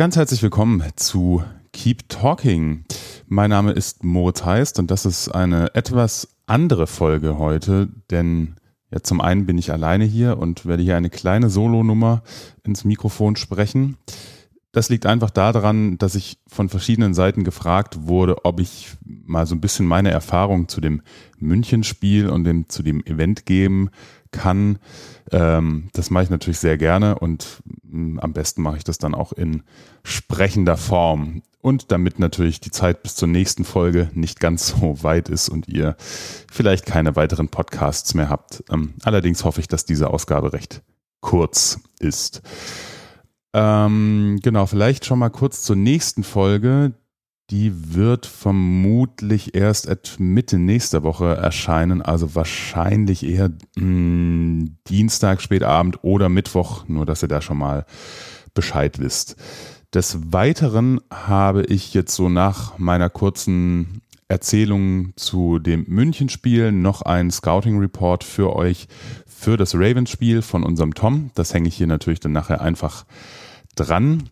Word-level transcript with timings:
Ganz 0.00 0.16
herzlich 0.16 0.42
willkommen 0.42 0.82
zu 0.96 1.44
Keep 1.74 2.08
Talking. 2.08 2.86
Mein 3.28 3.50
Name 3.50 3.72
ist 3.72 4.02
Moritz 4.02 4.46
Heist 4.46 4.78
und 4.78 4.90
das 4.90 5.04
ist 5.04 5.28
eine 5.28 5.74
etwas 5.74 6.36
andere 6.46 6.86
Folge 6.86 7.36
heute, 7.36 7.90
denn 8.10 8.56
ja, 8.90 9.02
zum 9.02 9.20
einen 9.20 9.44
bin 9.44 9.58
ich 9.58 9.72
alleine 9.72 10.06
hier 10.06 10.38
und 10.38 10.64
werde 10.64 10.82
hier 10.82 10.96
eine 10.96 11.10
kleine 11.10 11.50
Solonummer 11.50 12.22
ins 12.64 12.86
Mikrofon 12.86 13.36
sprechen. 13.36 13.98
Das 14.72 14.88
liegt 14.88 15.04
einfach 15.04 15.28
daran, 15.28 15.98
dass 15.98 16.14
ich 16.14 16.38
von 16.46 16.70
verschiedenen 16.70 17.12
Seiten 17.12 17.44
gefragt 17.44 18.06
wurde, 18.06 18.46
ob 18.46 18.58
ich 18.58 18.96
mal 19.04 19.46
so 19.46 19.54
ein 19.54 19.60
bisschen 19.60 19.84
meine 19.84 20.12
Erfahrung 20.12 20.68
zu 20.68 20.80
dem 20.80 21.02
Münchenspiel 21.38 22.30
und 22.30 22.44
dem, 22.44 22.70
zu 22.70 22.82
dem 22.82 23.04
Event 23.04 23.44
geben 23.44 23.90
kann. 24.30 24.78
Ähm, 25.32 25.88
das 25.92 26.10
mache 26.10 26.24
ich 26.24 26.30
natürlich 26.30 26.58
sehr 26.58 26.78
gerne 26.78 27.18
und 27.18 27.62
mh, 27.82 27.98
mm, 27.98 28.20
am 28.20 28.32
besten 28.32 28.62
mache 28.62 28.76
ich 28.76 28.84
das 28.84 28.98
dann 28.98 29.14
auch 29.14 29.32
in 29.32 29.62
sprechender 30.02 30.76
Form. 30.76 31.42
Und 31.62 31.92
damit 31.92 32.18
natürlich 32.18 32.60
die 32.60 32.70
Zeit 32.70 33.02
bis 33.02 33.16
zur 33.16 33.28
nächsten 33.28 33.64
Folge 33.64 34.10
nicht 34.14 34.40
ganz 34.40 34.68
so 34.68 35.02
weit 35.02 35.28
ist 35.28 35.50
und 35.50 35.68
ihr 35.68 35.94
vielleicht 36.50 36.86
keine 36.86 37.16
weiteren 37.16 37.48
Podcasts 37.48 38.14
mehr 38.14 38.30
habt. 38.30 38.64
Ähm, 38.72 38.94
allerdings 39.02 39.44
hoffe 39.44 39.60
ich, 39.60 39.68
dass 39.68 39.84
diese 39.84 40.08
Ausgabe 40.08 40.54
recht 40.54 40.82
kurz 41.20 41.78
ist. 41.98 42.40
Ähm, 43.52 44.38
genau, 44.42 44.66
vielleicht 44.66 45.04
schon 45.04 45.18
mal 45.18 45.28
kurz 45.28 45.62
zur 45.62 45.76
nächsten 45.76 46.22
Folge. 46.22 46.92
Die 47.50 47.94
wird 47.94 48.26
vermutlich 48.26 49.56
erst 49.56 50.20
Mitte 50.20 50.56
nächster 50.58 51.02
Woche 51.02 51.34
erscheinen, 51.34 52.00
also 52.00 52.36
wahrscheinlich 52.36 53.26
eher 53.26 53.48
mh, 53.48 53.56
hm, 53.76 54.76
Dienstag, 54.86 55.42
spätabend 55.42 55.98
oder 56.02 56.28
Mittwoch, 56.28 56.86
nur 56.86 57.06
dass 57.06 57.22
ihr 57.22 57.28
da 57.28 57.42
schon 57.42 57.58
mal 57.58 57.86
Bescheid 58.54 59.00
wisst. 59.00 59.36
Des 59.92 60.32
Weiteren 60.32 61.00
habe 61.12 61.64
ich 61.64 61.92
jetzt 61.92 62.14
so 62.14 62.28
nach 62.28 62.78
meiner 62.78 63.10
kurzen 63.10 64.02
Erzählung 64.28 65.12
zu 65.16 65.58
dem 65.58 65.84
Münchenspiel 65.88 66.70
noch 66.70 67.02
einen 67.02 67.32
Scouting 67.32 67.80
Report 67.80 68.22
für 68.22 68.54
euch 68.54 68.86
für 69.26 69.56
das 69.56 69.74
Ravens-Spiel 69.74 70.42
von 70.42 70.62
unserem 70.62 70.94
Tom. 70.94 71.32
Das 71.34 71.52
hänge 71.52 71.66
ich 71.66 71.76
hier 71.76 71.88
natürlich 71.88 72.20
dann 72.20 72.30
nachher 72.30 72.60
einfach 72.60 73.06
dran. 73.74 74.28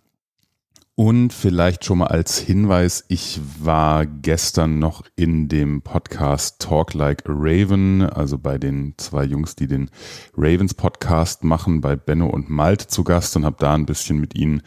Und 1.00 1.32
vielleicht 1.32 1.84
schon 1.84 1.98
mal 1.98 2.08
als 2.08 2.38
Hinweis, 2.38 3.04
ich 3.06 3.40
war 3.60 4.04
gestern 4.04 4.80
noch 4.80 5.04
in 5.14 5.46
dem 5.46 5.80
Podcast 5.80 6.60
Talk 6.60 6.92
Like 6.92 7.22
a 7.28 7.32
Raven, 7.32 8.02
also 8.02 8.36
bei 8.36 8.58
den 8.58 8.94
zwei 8.96 9.22
Jungs, 9.22 9.54
die 9.54 9.68
den 9.68 9.92
Ravens 10.36 10.74
Podcast 10.74 11.44
machen, 11.44 11.80
bei 11.80 11.94
Benno 11.94 12.26
und 12.26 12.50
Malte 12.50 12.88
zu 12.88 13.04
Gast 13.04 13.36
und 13.36 13.44
habe 13.44 13.54
da 13.60 13.74
ein 13.74 13.86
bisschen 13.86 14.18
mit 14.18 14.34
ihnen 14.34 14.62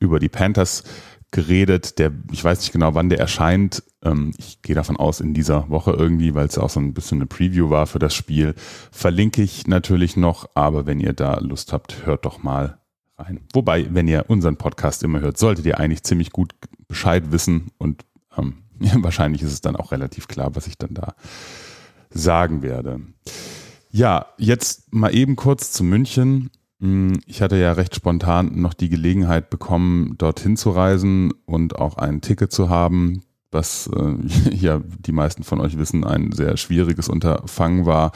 über 0.00 0.18
die 0.18 0.28
Panthers 0.28 0.82
geredet. 1.30 2.00
Der, 2.00 2.10
ich 2.32 2.42
weiß 2.42 2.58
nicht 2.58 2.72
genau, 2.72 2.94
wann 2.94 3.08
der 3.08 3.20
erscheint. 3.20 3.84
Ähm, 4.02 4.32
ich 4.36 4.62
gehe 4.62 4.74
davon 4.74 4.96
aus, 4.96 5.20
in 5.20 5.32
dieser 5.32 5.70
Woche 5.70 5.92
irgendwie, 5.92 6.34
weil 6.34 6.48
es 6.48 6.58
auch 6.58 6.70
so 6.70 6.80
ein 6.80 6.92
bisschen 6.92 7.18
eine 7.18 7.26
Preview 7.26 7.70
war 7.70 7.86
für 7.86 8.00
das 8.00 8.16
Spiel. 8.16 8.56
Verlinke 8.90 9.42
ich 9.42 9.68
natürlich 9.68 10.16
noch, 10.16 10.48
aber 10.56 10.86
wenn 10.86 10.98
ihr 10.98 11.12
da 11.12 11.38
Lust 11.38 11.72
habt, 11.72 12.04
hört 12.04 12.24
doch 12.24 12.42
mal 12.42 12.77
rein. 13.18 13.40
Wobei, 13.52 13.92
wenn 13.92 14.08
ihr 14.08 14.24
unseren 14.28 14.56
Podcast 14.56 15.02
immer 15.02 15.20
hört, 15.20 15.38
solltet 15.38 15.66
ihr 15.66 15.78
eigentlich 15.78 16.02
ziemlich 16.02 16.30
gut 16.30 16.54
Bescheid 16.86 17.32
wissen 17.32 17.70
und 17.78 18.04
ähm, 18.36 18.58
ja, 18.80 18.92
wahrscheinlich 18.96 19.42
ist 19.42 19.52
es 19.52 19.60
dann 19.60 19.76
auch 19.76 19.92
relativ 19.92 20.28
klar, 20.28 20.54
was 20.54 20.66
ich 20.66 20.78
dann 20.78 20.94
da 20.94 21.14
sagen 22.10 22.62
werde. 22.62 23.00
Ja, 23.90 24.26
jetzt 24.38 24.92
mal 24.92 25.14
eben 25.14 25.36
kurz 25.36 25.72
zu 25.72 25.84
München. 25.84 26.50
Hm, 26.80 27.20
ich 27.26 27.42
hatte 27.42 27.56
ja 27.56 27.72
recht 27.72 27.94
spontan 27.94 28.60
noch 28.60 28.74
die 28.74 28.88
Gelegenheit 28.88 29.50
bekommen, 29.50 30.14
dorthin 30.18 30.56
zu 30.56 30.70
reisen 30.70 31.32
und 31.44 31.76
auch 31.76 31.96
ein 31.96 32.20
Ticket 32.20 32.52
zu 32.52 32.68
haben 32.68 33.22
was 33.50 33.88
äh, 33.94 34.50
ja 34.54 34.80
die 34.84 35.12
meisten 35.12 35.42
von 35.42 35.60
euch 35.60 35.78
wissen, 35.78 36.04
ein 36.04 36.32
sehr 36.32 36.56
schwieriges 36.56 37.08
Unterfangen 37.08 37.86
war, 37.86 38.12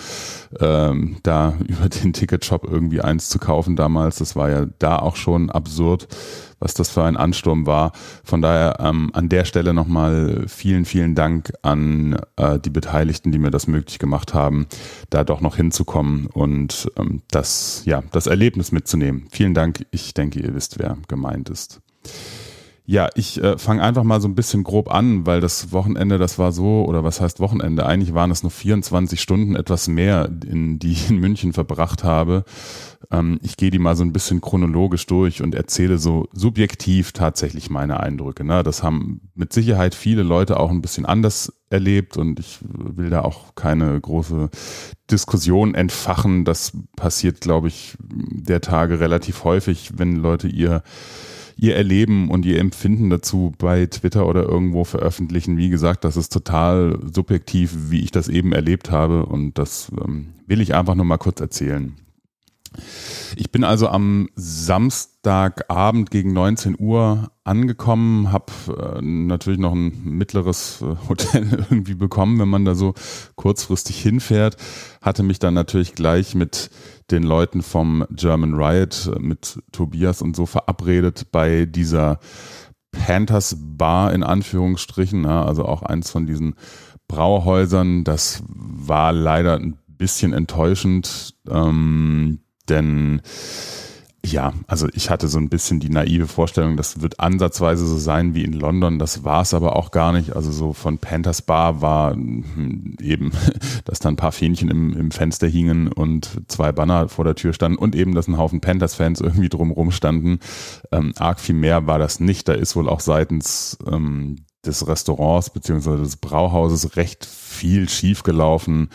ähm, 0.61 1.17
da 1.23 1.55
über 1.67 1.89
den 1.89 2.13
Ticketshop 2.13 2.65
irgendwie 2.65 3.01
eins 3.01 3.29
zu 3.29 3.39
kaufen 3.39 3.77
damals. 3.77 4.17
Das 4.19 4.37
war 4.37 4.51
ja 4.51 4.67
da 4.79 4.99
auch 4.99 5.17
schon 5.17 5.51
absurd, 5.51 6.09
was 6.59 6.75
das 6.75 6.91
für 6.91 7.03
ein 7.05 7.17
Ansturm 7.17 7.67
war. 7.67 7.93
Von 8.25 8.43
daher 8.43 8.77
ähm, 8.81 9.11
an 9.15 9.29
der 9.29 9.45
Stelle 9.45 9.75
nochmal 9.75 10.45
vielen, 10.49 10.85
vielen 10.85 11.15
Dank 11.15 11.53
an 11.63 12.19
äh, 12.37 12.59
die 12.59 12.71
Beteiligten, 12.71 13.33
die 13.33 13.39
mir 13.39 13.51
das 13.51 13.67
möglich 13.67 13.99
gemacht 13.99 14.35
haben, 14.35 14.67
da 15.11 15.25
doch 15.25 15.41
noch 15.41 15.57
hinzukommen 15.57 16.27
und 16.27 16.91
ähm, 16.97 17.23
das, 17.31 17.83
ja, 17.87 18.03
das 18.13 18.27
Erlebnis 18.27 18.73
mitzunehmen. 18.73 19.27
Vielen 19.31 19.55
Dank. 19.55 19.87
Ich 19.91 20.15
denke, 20.15 20.41
ihr 20.41 20.55
wisst, 20.55 20.79
wer 20.79 20.99
gemeint 21.09 21.49
ist. 21.49 21.81
Ja, 22.85 23.09
ich 23.15 23.41
äh, 23.41 23.59
fange 23.59 23.81
einfach 23.83 24.03
mal 24.03 24.21
so 24.21 24.27
ein 24.27 24.35
bisschen 24.35 24.65
grob 24.65 24.93
an, 24.93 25.25
weil 25.25 25.41
das 25.41 25.71
Wochenende, 25.71 26.19
das 26.19 26.39
war 26.41 26.51
so, 26.51 26.85
oder 26.85 27.05
was 27.05 27.21
heißt 27.21 27.39
Wochenende? 27.39 27.87
Eigentlich 27.87 28.13
waren 28.13 28.33
es 28.33 28.43
nur 28.43 28.51
24 28.51 29.21
Stunden 29.21 29.55
etwas 29.55 29.87
mehr, 29.87 30.29
in 30.45 30.81
die 30.81 30.93
ich 30.93 31.09
in 31.09 31.19
München 31.19 31.53
verbracht 31.53 32.03
habe. 32.03 32.45
Ähm, 33.13 33.39
ich 33.41 33.57
gehe 33.57 33.71
die 33.71 33.79
mal 33.79 33.95
so 33.95 34.03
ein 34.03 34.13
bisschen 34.13 34.41
chronologisch 34.41 35.07
durch 35.07 35.43
und 35.43 35.55
erzähle 35.55 35.99
so 35.99 36.27
subjektiv 36.33 37.13
tatsächlich 37.13 37.71
meine 37.71 38.01
Eindrücke. 38.01 38.43
Ne? 38.43 38.65
Das 38.65 38.83
haben 38.83 39.31
mit 39.37 39.53
Sicherheit 39.53 39.95
viele 39.95 40.25
Leute 40.25 40.59
auch 40.59 40.71
ein 40.71 40.83
bisschen 40.83 41.07
anders 41.07 41.53
erlebt 41.71 42.17
und 42.17 42.41
ich 42.41 42.59
will 42.63 43.11
da 43.11 43.23
auch 43.23 43.55
keine 43.55 44.01
große 44.01 44.51
Diskussion 45.09 45.77
entfachen. 45.77 46.45
Das 46.45 46.73
passiert, 46.97 47.41
glaube 47.41 47.69
ich, 47.69 47.97
der 48.01 48.61
Tage 48.61 48.99
relativ 48.99 49.45
häufig, 49.45 49.93
wenn 49.99 50.17
Leute 50.17 50.49
ihr 50.49 50.83
ihr 51.57 51.77
Erleben 51.77 52.31
und 52.31 52.45
ihr 52.47 52.59
Empfinden 52.59 53.11
dazu 53.11 53.53
bei 53.59 53.87
Twitter 53.87 54.27
oder 54.27 54.43
irgendwo 54.43 54.85
veröffentlichen. 54.85 55.57
Wie 55.57 55.69
gesagt, 55.69 56.05
das 56.05 56.17
ist 56.17 56.33
total 56.33 56.99
subjektiv, 57.13 57.91
wie 57.91 58.01
ich 58.01 58.11
das 58.11 58.29
eben 58.29 58.53
erlebt 58.53 58.91
habe 58.91 59.27
und 59.27 59.59
das 59.59 59.91
ähm, 60.05 60.29
will 60.47 60.61
ich 60.61 60.75
einfach 60.75 60.95
nur 60.95 61.05
mal 61.05 61.19
kurz 61.19 61.41
erzählen. 61.41 61.95
Ich 63.37 63.51
bin 63.51 63.65
also 63.65 63.89
am 63.89 64.29
Samstagabend 64.35 66.11
gegen 66.11 66.33
19 66.33 66.77
Uhr 66.79 67.31
angekommen, 67.45 68.33
habe 68.33 68.53
äh, 68.69 69.03
natürlich 69.03 69.59
noch 69.59 69.73
ein 69.73 70.05
mittleres 70.05 70.83
äh, 70.83 70.95
Hotel 71.09 71.67
irgendwie 71.71 71.95
bekommen, 71.95 72.39
wenn 72.39 72.49
man 72.49 72.65
da 72.65 72.75
so 72.75 72.95
kurzfristig 73.35 74.01
hinfährt, 74.01 74.57
hatte 75.01 75.23
mich 75.23 75.39
dann 75.39 75.55
natürlich 75.55 75.95
gleich 75.95 76.35
mit 76.35 76.71
den 77.11 77.23
Leuten 77.23 77.63
vom 77.63 78.07
German 78.11 78.55
Riot, 78.55 79.11
äh, 79.15 79.19
mit 79.19 79.61
Tobias 79.73 80.23
und 80.23 80.37
so 80.37 80.47
verabredet 80.47 81.33
bei 81.33 81.67
dieser 81.67 82.21
Panthers 82.93 83.57
Bar 83.59 84.13
in 84.13 84.23
Anführungsstrichen, 84.23 85.25
ja, 85.25 85.45
also 85.45 85.65
auch 85.65 85.83
eins 85.83 86.11
von 86.11 86.27
diesen 86.27 86.55
Brauhäusern. 87.09 88.05
Das 88.05 88.43
war 88.47 89.13
leider 89.13 89.57
ein 89.57 89.79
bisschen 89.89 90.33
enttäuschend. 90.33 91.35
Ähm, 91.49 92.42
denn 92.69 93.23
ja, 94.25 94.53
also 94.69 94.87
ich 94.93 95.11
hatte 95.11 95.27
so 95.27 95.39
ein 95.39 95.49
bisschen 95.49 95.81
die 95.81 95.89
naive 95.89 96.29
Vorstellung, 96.29 96.77
das 96.77 97.01
wird 97.01 97.19
ansatzweise 97.19 97.85
so 97.85 97.99
sein 97.99 98.35
wie 98.35 98.45
in 98.45 98.53
London. 98.53 99.01
Das 99.01 99.25
war 99.25 99.43
es 99.43 99.53
aber 99.53 99.75
auch 99.75 99.91
gar 99.91 100.13
nicht. 100.13 100.37
Also 100.37 100.53
so 100.53 100.73
von 100.73 100.99
Panthers 100.99 101.43
Bar 101.43 101.83
war 101.83 102.13
hm, 102.13 102.97
eben, 103.01 103.33
dass 103.85 103.99
da 103.99 104.09
ein 104.09 104.17
paar 104.17 104.31
Fähnchen 104.31 104.71
im, 104.71 104.93
im 104.93 105.11
Fenster 105.11 105.49
hingen 105.49 105.89
und 105.89 106.41
zwei 106.47 106.71
Banner 106.71 107.09
vor 107.09 107.25
der 107.25 107.35
Tür 107.35 107.53
standen 107.53 107.79
und 107.79 107.97
eben, 107.97 108.15
dass 108.15 108.29
ein 108.29 108.39
Haufen 108.39 108.61
Panthers-Fans 108.61 109.21
irgendwie 109.21 109.49
drumrum 109.49 109.91
standen. 109.91 110.39
Ähm, 110.93 111.13
arg 111.19 111.41
viel 111.41 111.57
mehr 111.57 111.89
war 111.89 111.99
das 111.99 112.21
nicht. 112.21 112.49
Da 112.49 112.53
ist 112.53 112.77
wohl 112.77 112.89
auch 112.89 113.01
seitens 113.01 113.77
ähm, 113.91 114.37
des 114.65 114.87
Restaurants 114.87 115.51
beziehungsweise 115.51 116.05
des 116.05 116.17
Brauhauses 116.17 116.97
recht 116.97 117.25
viel 117.27 117.89
schiefgelaufen. 117.89 118.91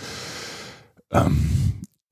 Ähm, 1.11 1.49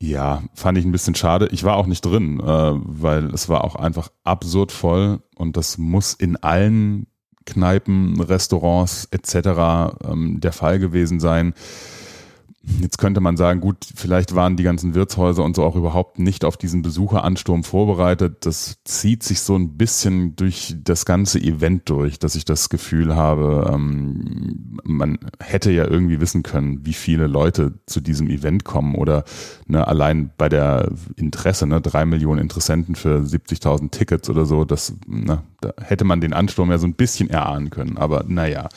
ja, 0.02 0.44
fand 0.54 0.78
ich 0.78 0.86
ein 0.86 0.92
bisschen 0.92 1.16
schade. 1.16 1.48
Ich 1.52 1.64
war 1.64 1.78
auch 1.78 1.88
nicht 1.88 2.06
drin, 2.06 2.40
äh, 2.40 2.44
weil 2.44 3.34
es 3.34 3.50
war 3.50 3.64
auch 3.64 3.76
einfach 3.76 4.10
absurd 4.24 4.72
voll 4.72 5.22
und 5.36 5.58
das 5.58 5.78
muss 5.78 6.14
in 6.14 6.36
allen 6.38 7.08
Kneipen, 7.46 8.20
Restaurants 8.20 9.08
etc. 9.12 9.98
Ähm, 10.04 10.40
der 10.42 10.52
Fall 10.52 10.80
gewesen 10.80 11.20
sein. 11.20 11.54
Jetzt 12.82 12.98
könnte 12.98 13.22
man 13.22 13.38
sagen, 13.38 13.62
gut, 13.62 13.78
vielleicht 13.96 14.34
waren 14.34 14.58
die 14.58 14.64
ganzen 14.64 14.96
Wirtshäuser 14.96 15.44
und 15.44 15.56
so 15.56 15.64
auch 15.64 15.76
überhaupt 15.76 16.18
nicht 16.18 16.44
auf 16.44 16.58
diesen 16.58 16.82
Besucheransturm 16.82 17.64
vorbereitet. 17.64 18.46
Das 18.46 18.78
zieht 18.86 19.22
sich 19.22 19.42
so 19.42 19.56
ein 19.56 19.78
bisschen 19.78 20.36
durch 20.36 20.76
das 20.84 21.06
ganze 21.06 21.40
Event 21.40 21.88
durch, 21.90 22.18
dass 22.18 22.36
ich 22.36 22.44
das 22.44 22.70
Gefühl 22.70 23.16
habe, 23.16 23.72
ähm, 23.72 24.80
man 24.84 25.20
hätte 25.40 25.72
ja 25.72 25.88
irgendwie 25.88 26.20
wissen 26.20 26.42
können, 26.42 26.86
wie 26.86 26.94
viele 26.94 27.28
Leute 27.28 27.74
zu 27.86 28.02
diesem 28.02 28.30
Event 28.30 28.64
kommen 28.64 28.96
oder 28.96 29.26
ne, 29.68 29.88
allein 29.88 30.32
bei 30.36 30.50
der 30.50 30.92
Interesse, 31.18 31.68
ne, 31.68 31.82
drei 31.82 32.06
Millionen 32.06 32.42
Interessenten 32.42 32.96
für 32.96 33.20
70.000 33.20 33.92
Tickets 33.92 34.28
oder 34.30 34.46
so, 34.46 34.66
das, 34.66 34.94
ne, 35.06 35.44
da 35.62 35.74
hätte 35.82 36.04
man 36.04 36.20
den 36.20 36.34
Ansturm 36.34 36.72
ja 36.72 36.80
so 36.80 36.88
ein 36.88 36.96
bisschen 36.96 37.30
erahnen 37.30 37.70
können. 37.70 37.98
Aber 37.98 38.26
naja. 38.28 38.70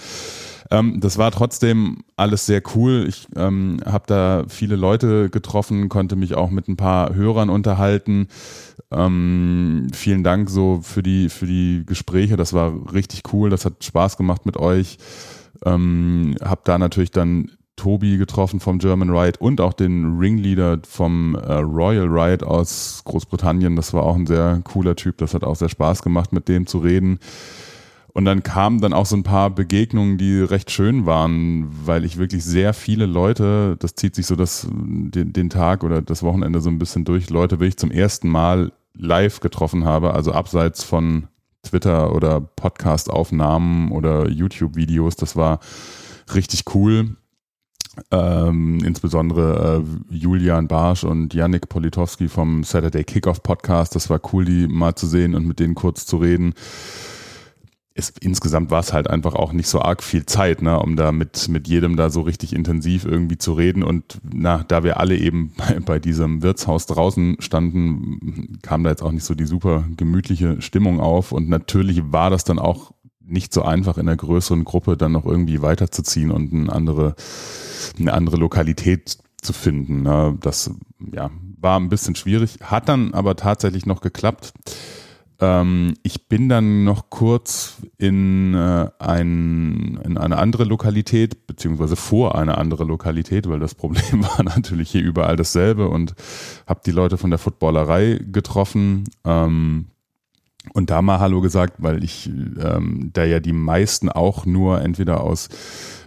Ähm, 0.71 1.01
das 1.01 1.19
war 1.19 1.31
trotzdem 1.31 2.05
alles 2.17 2.47
sehr 2.47 2.63
cool. 2.75 3.07
Ich 3.09 3.27
ähm, 3.37 3.81
habe 3.85 4.05
da 4.07 4.45
viele 4.49 4.77
Leute 4.77 5.31
getroffen, 5.31 5.89
konnte 5.89 6.17
mich 6.17 6.35
auch 6.35 6.51
mit 6.51 6.69
ein 6.69 6.77
paar 6.77 7.15
Hörern 7.15 7.51
unterhalten. 7.51 8.29
Ähm, 8.91 9.89
vielen 9.93 10.25
Dank 10.25 10.51
so 10.51 10.81
für 10.83 11.03
die, 11.03 11.29
für 11.29 11.47
die 11.47 11.85
Gespräche. 11.87 12.37
Das 12.37 12.53
war 12.53 12.93
richtig 12.93 13.23
cool. 13.33 13.51
Das 13.51 13.65
hat 13.65 13.85
Spaß 13.85 14.17
gemacht 14.17 14.47
mit 14.47 14.57
euch. 14.57 14.99
Ähm, 15.65 16.37
hab 16.43 16.65
da 16.65 16.79
natürlich 16.79 17.11
dann 17.11 17.51
Tobi 17.77 18.19
getroffen 18.19 18.61
vom 18.61 18.79
German 18.79 19.11
Ride 19.11 19.39
und 19.39 19.61
auch 19.61 19.73
den 19.73 20.19
Ringleader 20.19 20.81
vom 20.87 21.35
äh, 21.37 21.55
Royal 21.55 22.09
Ride 22.09 22.47
aus 22.47 23.03
Großbritannien. 23.05 23.77
Das 23.77 23.95
war 23.95 24.03
auch 24.03 24.17
ein 24.17 24.27
sehr 24.27 24.61
cooler 24.65 24.97
Typ. 24.97 25.19
Das 25.19 25.33
hat 25.33 25.45
auch 25.45 25.57
sehr 25.57 25.69
Spaß 25.69 26.03
gemacht, 26.03 26.33
mit 26.33 26.49
dem 26.49 26.67
zu 26.67 26.79
reden. 26.79 27.21
Und 28.19 28.25
dann 28.25 28.43
kamen 28.43 28.81
dann 28.81 28.95
auch 28.95 29.07
so 29.07 29.15
ein 29.15 29.23
paar 29.23 29.49
Begegnungen, 29.49 30.19
die 30.19 30.41
recht 30.41 30.73
schön 30.73 31.07
waren, 31.07 31.69
weil 31.87 32.05
ich 32.05 32.17
wirklich 32.19 32.45
sehr 32.45 32.75
viele 32.75 33.07
Leute, 33.07 33.77
das 33.79 33.95
zieht 33.95 34.17
sich 34.17 34.27
so 34.27 34.35
das, 34.35 34.67
den, 34.73 35.33
den 35.33 35.51
Tag 35.51 35.85
oder 35.85 36.03
das 36.03 36.25
Wochenende 36.25 36.61
so 36.61 36.69
ein 36.69 36.81
bisschen 36.81 37.05
durch, 37.05 37.31
Leute 37.31 37.61
wirklich 37.61 37.77
zum 37.77 37.93
ersten 37.93 38.29
Mal 38.29 38.73
live 38.93 39.39
getroffen 39.39 39.85
habe, 39.85 40.15
also 40.15 40.33
abseits 40.33 40.83
von 40.83 41.29
Twitter 41.63 42.13
oder 42.13 42.41
Podcast-Aufnahmen 42.41 43.93
oder 43.93 44.29
YouTube-Videos. 44.29 45.15
Das 45.15 45.37
war 45.37 45.61
richtig 46.35 46.65
cool. 46.75 47.15
Ähm, 48.11 48.81
insbesondere 48.85 49.85
äh, 50.11 50.13
Julian 50.13 50.67
Barsch 50.67 51.05
und 51.05 51.35
Yannick 51.35 51.69
Politowski 51.69 52.27
vom 52.27 52.65
Saturday 52.65 53.05
Kickoff 53.05 53.45
Podcast. 53.45 53.95
Das 53.95 54.11
war 54.11 54.21
cool, 54.33 54.45
die 54.45 54.67
mal 54.67 54.97
zu 54.97 55.07
sehen 55.07 55.37
und 55.37 55.47
mit 55.47 55.61
denen 55.61 55.77
kurz 55.77 56.05
zu 56.05 56.17
reden 56.17 56.55
es, 57.99 58.13
insgesamt 58.21 58.71
war 58.71 58.79
es 58.79 58.93
halt 58.93 59.11
einfach 59.11 59.35
auch 59.35 59.53
nicht 59.53 59.69
so 59.69 59.83
arg 59.83 60.05
viel 60.05 60.25
Zeit, 60.25 60.63
ne, 60.63 60.79
um 60.79 60.95
da 60.95 61.11
mit, 61.11 61.49
mit 61.49 61.67
jedem 61.67 61.97
da 61.97 62.11
so 62.11 62.21
richtig 62.21 62.53
intensiv 62.53 63.05
irgendwie 63.05 63.39
zu 63.39 63.55
reden. 63.55 63.83
Und 63.83 64.21
na, 64.23 64.65
da 64.69 64.85
wir 64.85 65.01
alle 65.01 65.17
eben 65.17 65.53
bei, 65.57 65.81
bei 65.81 65.99
diesem 65.99 66.43
Wirtshaus 66.43 66.87
draußen 66.87 67.37
standen, 67.41 68.59
kam 68.63 68.85
da 68.85 68.91
jetzt 68.91 69.03
auch 69.03 69.11
nicht 69.11 69.25
so 69.25 69.35
die 69.35 69.47
super 69.47 69.85
gemütliche 69.97 70.63
Stimmung 70.63 71.01
auf. 71.01 71.33
Und 71.33 71.49
natürlich 71.49 72.01
war 72.13 72.31
das 72.31 72.45
dann 72.45 72.61
auch 72.61 72.93
nicht 73.21 73.53
so 73.53 73.63
einfach 73.63 73.99
in 73.99 74.07
der 74.07 74.17
größeren 74.17 74.65
Gruppe 74.65 74.97
dann 74.97 75.13
noch 75.13 75.27
irgendwie 75.27 75.61
weiterzuziehen 75.61 76.31
und 76.31 76.53
eine 76.53 76.73
andere, 76.73 77.17
eine 77.99 78.15
andere 78.15 78.37
Lokalität 78.37 79.19
zu 79.43 79.53
finden. 79.53 80.03
Ne. 80.03 80.39
Das 80.41 80.71
ja, 81.13 81.31
war 81.61 81.81
ein 81.81 81.89
bisschen 81.89 82.15
schwierig, 82.15 82.59
hat 82.63 82.89
dann 82.89 83.13
aber 83.13 83.35
tatsächlich 83.35 83.87
noch 83.87 84.01
geklappt. 84.01 84.53
Ähm, 85.41 85.95
ich 86.03 86.27
bin 86.29 86.49
dann 86.49 86.85
noch 86.85 87.11
kurz 87.11 87.77
in, 87.97 88.55
äh, 88.55 88.89
ein, 88.99 89.99
in 90.05 90.19
eine 90.19 90.39
andere 90.39 90.65
Lokalität, 90.65 91.47
beziehungsweise 91.47 91.97
vor 91.97 92.37
eine 92.37 92.59
andere 92.59 92.85
Lokalität, 92.85 93.49
weil 93.49 93.61
das 93.61 93.75
Problem 93.77 94.23
war 94.23 94.43
natürlich 94.43 94.91
hier 94.91 95.03
überall 95.03 95.37
dasselbe 95.37 95.89
und 95.89 96.15
habe 96.67 96.81
die 96.85 96.91
Leute 96.91 97.19
von 97.19 97.31
der 97.31 97.39
Footballerei 97.39 98.21
getroffen. 98.31 99.05
Ähm, 99.25 99.87
und 100.75 100.91
da 100.91 101.03
mal 101.03 101.21
Hallo 101.21 101.41
gesagt, 101.41 101.75
weil 101.79 102.05
ich 102.05 102.29
ähm, 102.29 103.11
da 103.13 103.25
ja 103.25 103.41
die 103.41 103.53
meisten 103.53 104.09
auch 104.09 104.45
nur 104.45 104.83
entweder 104.83 105.23
aus 105.23 105.49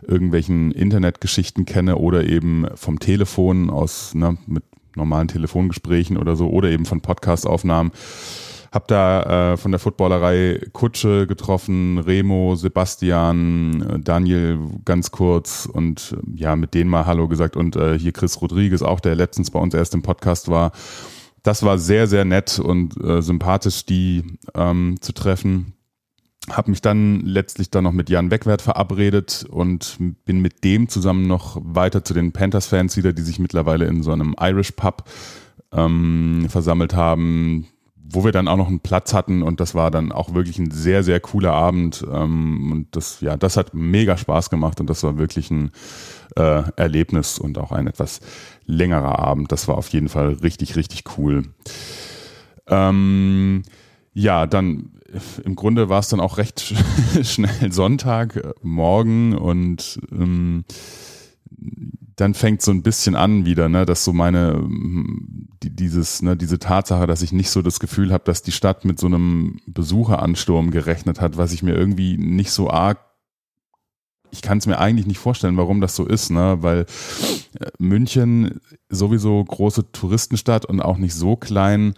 irgendwelchen 0.06 0.72
Internetgeschichten 0.72 1.66
kenne 1.66 1.98
oder 1.98 2.26
eben 2.26 2.66
vom 2.76 3.00
Telefon 3.00 3.70
aus 3.70 4.14
ne, 4.14 4.38
mit 4.46 4.64
normalen 4.96 5.30
Telefongesprächen 5.30 6.18
oder 6.18 6.36
so 6.36 6.50
oder 6.50 6.70
eben 6.70 6.86
von 6.86 7.02
Podcastaufnahmen. 7.02 7.92
Hab 8.72 8.88
da 8.88 9.52
äh, 9.52 9.58
von 9.58 9.72
der 9.72 9.80
Footballerei 9.80 10.62
Kutsche 10.72 11.28
getroffen, 11.28 11.98
Remo, 11.98 12.56
Sebastian, 12.56 13.82
äh, 13.82 14.00
Daniel 14.00 14.60
ganz 14.86 15.12
kurz 15.12 15.66
und 15.66 16.16
äh, 16.16 16.40
ja, 16.40 16.56
mit 16.56 16.74
denen 16.74 16.90
mal 16.90 17.06
Hallo 17.06 17.28
gesagt 17.28 17.58
und 17.58 17.76
äh, 17.76 18.00
hier 18.00 18.14
Chris 18.14 18.42
Rodriguez 18.42 18.82
auch, 18.82 19.02
der 19.02 19.16
letztens 19.16 19.52
bei 19.52 19.60
uns 19.60 19.74
erst 19.74 19.94
im 19.94 20.04
Podcast 20.04 20.48
war. 20.48 20.72
Das 21.44 21.64
war 21.64 21.78
sehr, 21.80 22.08
sehr 22.08 22.24
nett 22.24 22.60
und 22.60 22.96
äh, 23.04 23.22
sympathisch, 23.22 23.86
die 23.86 24.24
ähm, 24.56 24.96
zu 25.02 25.12
treffen. 25.12 25.74
Hab 26.50 26.70
mich 26.70 26.82
dann 26.82 27.26
letztlich 27.26 27.72
dann 27.72 27.84
noch 27.84 27.92
mit 27.92 28.10
Jan 28.10 28.32
Wegwert 28.32 28.62
verabredet 28.62 29.46
und 29.50 29.98
bin 30.24 30.40
mit 30.40 30.64
dem 30.64 30.88
zusammen 30.88 31.28
noch 31.28 31.60
weiter 31.62 32.06
zu 32.06 32.14
den 32.14 32.32
Panthers-Fans 32.32 32.96
wieder, 32.96 33.12
die 33.12 33.22
sich 33.22 33.38
mittlerweile 33.38 33.86
in 33.86 34.02
so 34.02 34.14
einem 34.14 34.34
Irish 34.40 34.72
Pub 34.72 35.04
ähm, 35.74 36.46
versammelt 36.50 36.96
haben 36.96 37.68
wo 38.14 38.24
wir 38.24 38.32
dann 38.32 38.48
auch 38.48 38.58
noch 38.58 38.68
einen 38.68 38.80
Platz 38.80 39.14
hatten 39.14 39.44
und 39.44 39.60
das 39.60 39.76
war 39.76 39.92
dann 39.92 40.12
auch 40.12 40.34
wirklich 40.34 40.60
ein 40.60 40.72
sehr, 40.72 41.04
sehr 41.04 41.20
cooler 41.20 41.54
Abend. 41.54 42.06
Ähm, 42.12 42.72
und 42.72 42.96
das, 42.96 43.22
ja, 43.22 43.38
das 43.38 43.58
hat 43.58 43.74
mega 43.74 44.18
Spaß 44.18 44.50
gemacht 44.50 44.80
und 44.80 44.90
das 44.90 45.04
war 45.04 45.18
wirklich 45.18 45.52
ein 45.52 45.72
äh, 46.36 46.64
Erlebnis 46.76 47.40
und 47.40 47.58
auch 47.58 47.72
ein 47.72 47.88
etwas 47.88 48.20
längerer 48.66 49.20
Abend. 49.20 49.52
Das 49.52 49.68
war 49.68 49.78
auf 49.78 49.90
jeden 49.90 50.10
Fall 50.10 50.34
richtig, 50.34 50.76
richtig 50.76 51.04
cool. 51.18 51.44
Ähm, 52.68 53.64
ja, 54.14 54.46
dann 54.46 54.92
im 55.44 55.56
Grunde 55.56 55.90
war 55.90 56.00
es 56.00 56.10
dann 56.10 56.20
auch 56.20 56.38
recht 56.38 56.62
schnell 57.24 57.72
Sonntag, 57.72 58.36
äh, 58.36 58.54
und 59.36 60.00
ähm, 60.12 60.64
dann 62.22 62.36
fängt 62.36 62.62
so 62.62 62.72
ein 62.72 62.84
bisschen 62.84 63.16
an 63.16 63.46
wieder, 63.46 63.68
ne, 63.68 63.86
dass 63.86 64.04
so 64.04 64.14
meine 64.14 64.64
die, 65.64 65.76
dieses, 65.76 66.22
ne, 66.22 66.38
diese 66.38 66.60
Tatsache, 66.60 67.08
dass 67.08 67.24
ich 67.24 67.32
nicht 67.32 67.50
so 67.50 67.62
das 67.62 67.80
Gefühl 67.80 68.14
habe, 68.14 68.24
dass 68.26 68.44
die 68.44 68.52
Stadt 68.52 68.86
mit 68.86 69.00
so 69.00 69.08
einem 69.08 69.60
Besucheransturm 69.66 70.70
gerechnet 70.70 71.20
hat, 71.20 71.38
was 71.38 71.52
ich 71.52 71.64
mir 71.64 71.74
irgendwie 71.74 72.18
nicht 72.18 72.52
so 72.52 72.70
arg 72.70 73.00
ich 74.34 74.42
kann 74.42 74.60
es 74.60 74.66
mir 74.66 74.80
eigentlich 74.80 75.08
nicht 75.08 75.20
vorstellen, 75.20 75.58
warum 75.58 75.82
das 75.82 75.94
so 75.94 76.06
ist, 76.06 76.30
ne? 76.30 76.60
Weil 76.62 76.86
äh, 77.60 77.66
München 77.80 78.62
sowieso 78.88 79.44
große 79.44 79.92
Touristenstadt 79.92 80.66
und 80.66 80.80
auch 80.80 80.98
nicht 80.98 81.14
so 81.14 81.36
klein. 81.36 81.96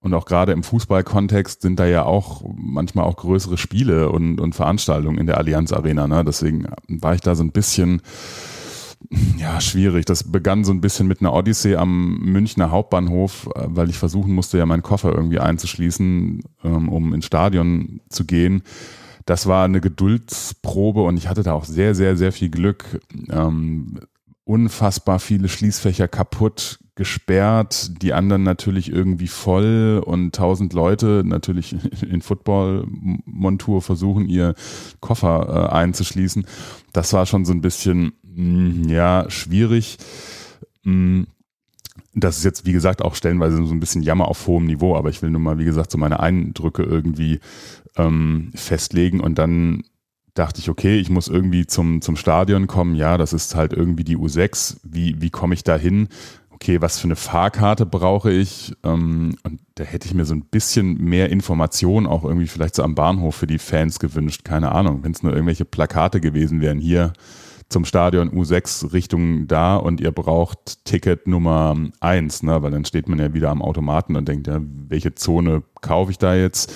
Und 0.00 0.12
auch 0.14 0.24
gerade 0.24 0.50
im 0.50 0.64
Fußballkontext 0.64 1.62
sind 1.62 1.78
da 1.78 1.86
ja 1.86 2.04
auch 2.04 2.42
manchmal 2.56 3.04
auch 3.04 3.14
größere 3.14 3.58
Spiele 3.58 4.10
und, 4.10 4.40
und 4.40 4.56
Veranstaltungen 4.56 5.18
in 5.18 5.28
der 5.28 5.38
Allianz 5.38 5.72
Arena. 5.72 6.08
Ne? 6.08 6.24
Deswegen 6.24 6.66
war 6.88 7.14
ich 7.14 7.20
da 7.20 7.36
so 7.36 7.44
ein 7.44 7.52
bisschen 7.52 8.02
ja, 9.38 9.60
schwierig. 9.60 10.04
Das 10.04 10.30
begann 10.30 10.64
so 10.64 10.72
ein 10.72 10.80
bisschen 10.80 11.06
mit 11.06 11.20
einer 11.20 11.32
Odyssee 11.32 11.76
am 11.76 12.18
Münchner 12.18 12.70
Hauptbahnhof, 12.70 13.48
äh, 13.54 13.64
weil 13.66 13.90
ich 13.90 13.98
versuchen 13.98 14.34
musste, 14.34 14.58
ja 14.58 14.66
meinen 14.66 14.82
Koffer 14.82 15.14
irgendwie 15.14 15.40
einzuschließen, 15.40 16.42
ähm, 16.64 16.88
um 16.88 17.14
ins 17.14 17.26
Stadion 17.26 18.00
zu 18.08 18.24
gehen. 18.24 18.62
Das 19.26 19.46
war 19.46 19.64
eine 19.64 19.80
Geduldsprobe 19.80 21.02
und 21.02 21.16
ich 21.16 21.28
hatte 21.28 21.42
da 21.42 21.52
auch 21.52 21.64
sehr, 21.64 21.94
sehr, 21.94 22.16
sehr 22.16 22.32
viel 22.32 22.50
Glück. 22.50 23.00
Ähm, 23.30 24.00
unfassbar 24.44 25.18
viele 25.20 25.48
Schließfächer 25.48 26.08
kaputt, 26.08 26.80
gesperrt, 26.94 28.02
die 28.02 28.12
anderen 28.12 28.42
natürlich 28.42 28.92
irgendwie 28.92 29.28
voll 29.28 30.02
und 30.04 30.34
tausend 30.34 30.74
Leute 30.74 31.22
natürlich 31.24 31.74
in 32.02 32.20
Football-Montur 32.20 33.80
versuchen, 33.80 34.28
ihr 34.28 34.54
Koffer 35.00 35.70
äh, 35.70 35.74
einzuschließen. 35.74 36.46
Das 36.92 37.12
war 37.14 37.24
schon 37.24 37.44
so 37.44 37.52
ein 37.52 37.62
bisschen 37.62 38.12
ja, 38.34 39.28
schwierig. 39.28 39.98
Hm, 40.84 41.26
das 42.14 42.38
ist 42.38 42.44
jetzt, 42.44 42.66
wie 42.66 42.72
gesagt, 42.72 43.02
auch 43.02 43.14
stellenweise 43.14 43.64
so 43.64 43.72
ein 43.72 43.80
bisschen 43.80 44.02
Jammer 44.02 44.28
auf 44.28 44.46
hohem 44.46 44.66
Niveau, 44.66 44.96
aber 44.96 45.08
ich 45.08 45.22
will 45.22 45.30
nur 45.30 45.40
mal, 45.40 45.58
wie 45.58 45.64
gesagt, 45.64 45.90
so 45.90 45.98
meine 45.98 46.20
Eindrücke 46.20 46.82
irgendwie 46.82 47.40
ähm, 47.96 48.50
festlegen 48.54 49.20
und 49.20 49.38
dann 49.38 49.84
dachte 50.34 50.60
ich, 50.60 50.70
okay, 50.70 50.98
ich 50.98 51.10
muss 51.10 51.28
irgendwie 51.28 51.66
zum, 51.66 52.00
zum 52.00 52.16
Stadion 52.16 52.66
kommen. 52.66 52.94
Ja, 52.94 53.18
das 53.18 53.32
ist 53.32 53.54
halt 53.54 53.72
irgendwie 53.72 54.04
die 54.04 54.16
U6. 54.16 54.78
Wie, 54.82 55.20
wie 55.20 55.30
komme 55.30 55.54
ich 55.54 55.62
da 55.62 55.76
hin? 55.76 56.08
Okay, 56.50 56.80
was 56.80 56.98
für 56.98 57.04
eine 57.04 57.16
Fahrkarte 57.16 57.84
brauche 57.84 58.30
ich? 58.30 58.72
Ähm, 58.82 59.36
und 59.42 59.60
da 59.74 59.84
hätte 59.84 60.06
ich 60.06 60.14
mir 60.14 60.24
so 60.24 60.34
ein 60.34 60.44
bisschen 60.44 60.96
mehr 60.96 61.30
Information 61.30 62.06
auch 62.06 62.24
irgendwie 62.24 62.46
vielleicht 62.46 62.76
so 62.76 62.82
am 62.82 62.94
Bahnhof 62.94 63.34
für 63.34 63.46
die 63.46 63.58
Fans 63.58 63.98
gewünscht. 63.98 64.44
Keine 64.44 64.72
Ahnung, 64.72 65.02
wenn 65.02 65.12
es 65.12 65.22
nur 65.22 65.32
irgendwelche 65.32 65.64
Plakate 65.64 66.20
gewesen 66.20 66.60
wären. 66.60 66.78
Hier, 66.78 67.12
zum 67.72 67.84
Stadion 67.84 68.30
U6 68.30 68.92
Richtung 68.92 69.48
da 69.48 69.76
und 69.76 70.00
ihr 70.00 70.12
braucht 70.12 70.84
Ticket 70.84 71.26
Nummer 71.26 71.76
1, 72.00 72.44
ne? 72.44 72.62
weil 72.62 72.70
dann 72.70 72.84
steht 72.84 73.08
man 73.08 73.18
ja 73.18 73.34
wieder 73.34 73.50
am 73.50 73.62
Automaten 73.62 74.14
und 74.14 74.28
denkt, 74.28 74.46
ja, 74.46 74.60
welche 74.88 75.14
Zone 75.14 75.62
kaufe 75.80 76.10
ich 76.10 76.18
da 76.18 76.34
jetzt? 76.34 76.72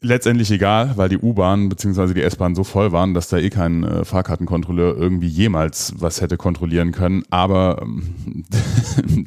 Letztendlich 0.00 0.50
egal, 0.50 0.96
weil 0.96 1.08
die 1.08 1.16
U-Bahn 1.16 1.70
bzw. 1.70 2.12
die 2.12 2.22
S-Bahn 2.22 2.54
so 2.54 2.62
voll 2.62 2.92
waren, 2.92 3.14
dass 3.14 3.28
da 3.28 3.38
eh 3.38 3.48
kein 3.48 3.84
äh, 3.84 4.04
Fahrkartenkontrolleur 4.04 4.96
irgendwie 4.96 5.28
jemals 5.28 5.94
was 5.96 6.20
hätte 6.20 6.36
kontrollieren 6.36 6.92
können. 6.92 7.22
Aber 7.30 7.80
ähm, 7.80 8.44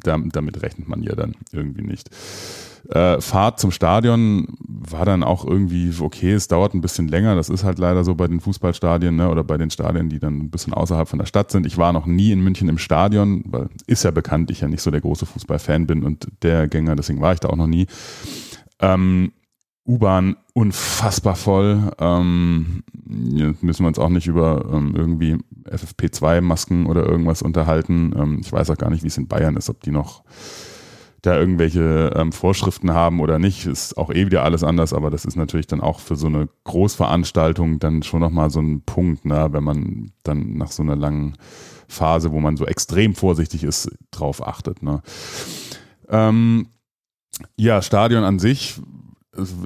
damit 0.04 0.62
rechnet 0.62 0.88
man 0.88 1.02
ja 1.02 1.16
dann 1.16 1.34
irgendwie 1.50 1.82
nicht. 1.82 2.10
Äh, 2.88 3.20
Fahrt 3.20 3.60
zum 3.60 3.70
Stadion 3.70 4.46
war 4.66 5.04
dann 5.04 5.22
auch 5.22 5.44
irgendwie 5.44 5.92
okay, 6.00 6.32
es 6.32 6.48
dauert 6.48 6.74
ein 6.74 6.80
bisschen 6.80 7.08
länger. 7.08 7.34
Das 7.34 7.48
ist 7.48 7.64
halt 7.64 7.78
leider 7.78 8.04
so 8.04 8.14
bei 8.14 8.26
den 8.26 8.40
Fußballstadien 8.40 9.16
ne, 9.16 9.28
oder 9.28 9.44
bei 9.44 9.58
den 9.58 9.70
Stadien, 9.70 10.08
die 10.08 10.18
dann 10.18 10.38
ein 10.38 10.50
bisschen 10.50 10.72
außerhalb 10.72 11.08
von 11.08 11.18
der 11.18 11.26
Stadt 11.26 11.50
sind. 11.50 11.66
Ich 11.66 11.78
war 11.78 11.92
noch 11.92 12.06
nie 12.06 12.32
in 12.32 12.40
München 12.40 12.68
im 12.68 12.78
Stadion, 12.78 13.42
weil 13.46 13.68
ist 13.86 14.04
ja 14.04 14.10
bekannt, 14.10 14.50
ich 14.50 14.60
ja 14.60 14.68
nicht 14.68 14.82
so 14.82 14.90
der 14.90 15.00
große 15.00 15.26
Fußballfan 15.26 15.86
bin 15.86 16.04
und 16.04 16.28
der 16.42 16.68
Gänger, 16.68 16.96
deswegen 16.96 17.20
war 17.20 17.32
ich 17.32 17.40
da 17.40 17.48
auch 17.48 17.56
noch 17.56 17.66
nie. 17.66 17.86
Ähm, 18.80 19.32
U-Bahn 19.88 20.36
unfassbar 20.52 21.34
voll. 21.34 21.90
Ähm, 21.98 22.82
müssen 23.04 23.84
wir 23.84 23.88
uns 23.88 23.98
auch 23.98 24.10
nicht 24.10 24.26
über 24.26 24.66
ähm, 24.70 24.94
irgendwie 24.94 25.38
FFP2-Masken 25.64 26.86
oder 26.86 27.06
irgendwas 27.06 27.40
unterhalten. 27.40 28.12
Ähm, 28.14 28.38
ich 28.42 28.52
weiß 28.52 28.68
auch 28.70 28.76
gar 28.76 28.90
nicht, 28.90 29.02
wie 29.02 29.08
es 29.08 29.16
in 29.16 29.28
Bayern 29.28 29.56
ist, 29.56 29.70
ob 29.70 29.82
die 29.82 29.90
noch 29.90 30.24
da 31.28 31.38
irgendwelche 31.38 32.12
ähm, 32.16 32.32
Vorschriften 32.32 32.92
haben 32.92 33.20
oder 33.20 33.38
nicht, 33.38 33.66
ist 33.66 33.96
auch 33.96 34.10
eh 34.10 34.26
wieder 34.26 34.42
alles 34.44 34.64
anders, 34.64 34.92
aber 34.92 35.10
das 35.10 35.24
ist 35.24 35.36
natürlich 35.36 35.66
dann 35.66 35.80
auch 35.80 36.00
für 36.00 36.16
so 36.16 36.26
eine 36.26 36.48
Großveranstaltung 36.64 37.78
dann 37.78 38.02
schon 38.02 38.20
nochmal 38.20 38.50
so 38.50 38.60
ein 38.60 38.82
Punkt, 38.82 39.24
ne, 39.24 39.48
wenn 39.50 39.62
man 39.62 40.12
dann 40.22 40.54
nach 40.54 40.70
so 40.70 40.82
einer 40.82 40.96
langen 40.96 41.36
Phase, 41.86 42.32
wo 42.32 42.40
man 42.40 42.56
so 42.56 42.66
extrem 42.66 43.14
vorsichtig 43.14 43.64
ist, 43.64 43.90
drauf 44.10 44.46
achtet. 44.46 44.82
Ne. 44.82 45.02
Ähm, 46.08 46.68
ja, 47.56 47.82
Stadion 47.82 48.24
an 48.24 48.38
sich 48.38 48.80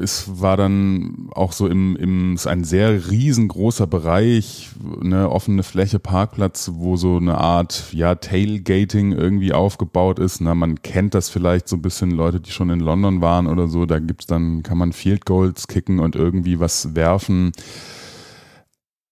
es 0.00 0.40
war 0.40 0.56
dann 0.56 1.28
auch 1.32 1.52
so 1.52 1.66
im, 1.66 1.96
im 1.96 2.34
ist 2.34 2.46
ein 2.46 2.64
sehr 2.64 3.10
riesengroßer 3.10 3.86
Bereich, 3.86 4.70
eine 5.00 5.30
offene 5.30 5.62
Fläche, 5.62 5.98
Parkplatz, 5.98 6.70
wo 6.74 6.96
so 6.96 7.16
eine 7.16 7.38
Art 7.38 7.92
ja 7.92 8.14
Tailgating 8.14 9.12
irgendwie 9.12 9.52
aufgebaut 9.52 10.18
ist. 10.18 10.40
Na, 10.40 10.54
man 10.54 10.82
kennt 10.82 11.14
das 11.14 11.28
vielleicht 11.28 11.68
so 11.68 11.76
ein 11.76 11.82
bisschen 11.82 12.10
Leute, 12.10 12.40
die 12.40 12.50
schon 12.50 12.70
in 12.70 12.80
London 12.80 13.20
waren 13.20 13.46
oder 13.46 13.68
so. 13.68 13.86
Da 13.86 13.98
gibt's 13.98 14.26
dann 14.26 14.62
kann 14.62 14.78
man 14.78 14.92
Field 14.92 15.26
Goals 15.26 15.68
kicken 15.68 15.98
und 15.98 16.16
irgendwie 16.16 16.60
was 16.60 16.94
werfen. 16.94 17.52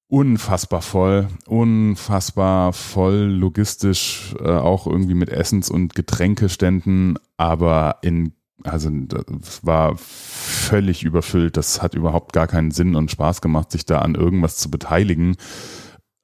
Unfassbar 0.09 0.83
voll, 0.83 1.29
unfassbar 1.47 2.73
voll 2.73 3.15
logistisch, 3.15 4.35
äh, 4.41 4.49
auch 4.49 4.89
irgendwie 4.89 5.15
mit 5.15 5.29
Essens- 5.29 5.71
und 5.71 5.95
Getränkeständen, 5.95 7.17
aber 7.37 7.99
in 8.03 8.33
also 8.65 8.91
das 8.91 9.65
war 9.65 9.97
völlig 9.97 11.03
überfüllt. 11.03 11.57
Das 11.57 11.83
hat 11.83 11.95
überhaupt 11.95 12.33
gar 12.33 12.47
keinen 12.47 12.71
Sinn 12.71 12.95
und 12.95 13.11
Spaß 13.11 13.41
gemacht, 13.41 13.71
sich 13.71 13.87
da 13.87 14.01
an 14.01 14.15
irgendwas 14.15 14.57
zu 14.57 14.71
beteiligen. 14.71 15.37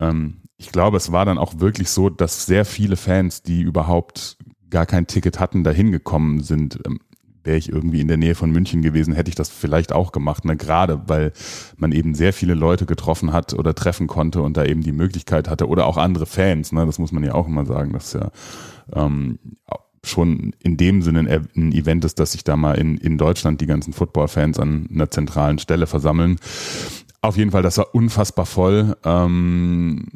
Ähm, 0.01 0.43
ich 0.59 0.73
glaube, 0.73 0.97
es 0.97 1.13
war 1.13 1.25
dann 1.25 1.39
auch 1.39 1.61
wirklich 1.61 1.91
so, 1.91 2.09
dass 2.09 2.47
sehr 2.47 2.65
viele 2.65 2.97
Fans, 2.97 3.43
die 3.43 3.61
überhaupt 3.61 4.39
gar 4.71 4.87
kein 4.87 5.07
Ticket 5.07 5.39
hatten, 5.39 5.65
dahin 5.65 5.93
gekommen 5.93 6.43
sind. 6.43 6.81
Ähm, 6.87 7.01
Wäre 7.45 7.59
ich 7.59 7.69
irgendwie 7.69 8.01
in 8.01 8.09
der 8.09 8.17
Nähe 8.17 8.35
von 8.35 8.51
München 8.51 8.83
gewesen, 8.83 9.15
hätte 9.15 9.29
ich 9.29 9.37
das 9.37 9.51
vielleicht 9.51 9.93
auch 9.93 10.11
gemacht. 10.11 10.45
Ne? 10.45 10.57
Gerade 10.57 11.03
weil 11.07 11.33
man 11.77 11.93
eben 11.93 12.17
sehr 12.17 12.33
viele 12.33 12.55
Leute 12.55 12.87
getroffen 12.87 13.33
hat 13.33 13.55
oder 13.55 13.73
treffen 13.73 14.09
konnte 14.09 14.43
und 14.43 14.57
da 14.57 14.65
eben 14.65 14.83
die 14.83 14.91
Möglichkeit 14.91 15.49
hatte 15.49 15.69
oder 15.69 15.87
auch 15.87 15.97
andere 15.97 16.27
Fans. 16.27 16.73
Ne? 16.73 16.85
Das 16.87 16.99
muss 16.99 17.13
man 17.13 17.23
ja 17.23 17.35
auch 17.35 17.47
immer 17.47 17.65
sagen. 17.65 17.93
Das 17.93 18.07
ist 18.07 18.15
ja 18.15 18.33
ähm, 18.93 19.39
schon 20.09 20.55
in 20.63 20.77
dem 20.77 21.03
Sinne 21.03 21.21
ein 21.57 21.73
Event 21.73 22.05
ist, 22.05 22.19
dass 22.19 22.33
sich 22.33 22.45
da 22.45 22.57
mal 22.57 22.79
in, 22.79 22.97
in 22.99 23.19
Deutschland 23.19 23.61
die 23.61 23.67
ganzen 23.67 23.93
Football-Fans 23.93 24.59
an 24.59 24.89
einer 24.93 25.11
zentralen 25.11 25.59
Stelle 25.59 25.87
versammeln. 25.87 26.39
Auf 27.23 27.37
jeden 27.37 27.51
Fall, 27.51 27.63
das 27.63 27.79
war 27.79 27.95
unfassbar 27.95 28.47
voll. 28.47 28.97
Ähm, 29.05 30.07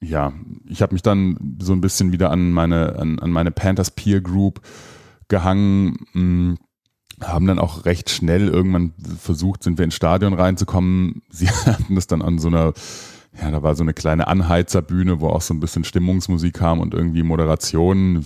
ja, 0.00 0.32
ich 0.68 0.82
habe 0.82 0.94
mich 0.94 1.02
dann 1.02 1.56
so 1.60 1.72
ein 1.72 1.80
bisschen 1.80 2.12
wieder 2.12 2.30
an 2.30 2.52
meine, 2.52 2.96
an, 2.96 3.18
an 3.18 3.30
meine 3.30 3.50
Panthers 3.50 3.90
Peer 3.90 4.20
Group 4.20 4.60
gehangen, 5.28 5.96
mh, 6.12 6.20
hm, 6.20 6.58
haben 7.22 7.46
dann 7.46 7.58
auch 7.58 7.86
recht 7.86 8.10
schnell 8.10 8.48
irgendwann 8.48 8.92
versucht, 9.18 9.62
sind 9.62 9.78
wir 9.78 9.84
ins 9.86 9.94
Stadion 9.94 10.34
reinzukommen. 10.34 11.22
Sie 11.30 11.48
hatten 11.48 11.94
das 11.94 12.06
dann 12.06 12.22
an 12.22 12.38
so 12.38 12.48
einer 12.48 12.74
ja, 13.40 13.50
da 13.50 13.62
war 13.62 13.74
so 13.74 13.82
eine 13.82 13.92
kleine 13.92 14.28
Anheizerbühne, 14.28 15.20
wo 15.20 15.28
auch 15.28 15.42
so 15.42 15.52
ein 15.52 15.60
bisschen 15.60 15.84
Stimmungsmusik 15.84 16.54
kam 16.54 16.80
und 16.80 16.94
irgendwie 16.94 17.22
Moderation. 17.22 18.24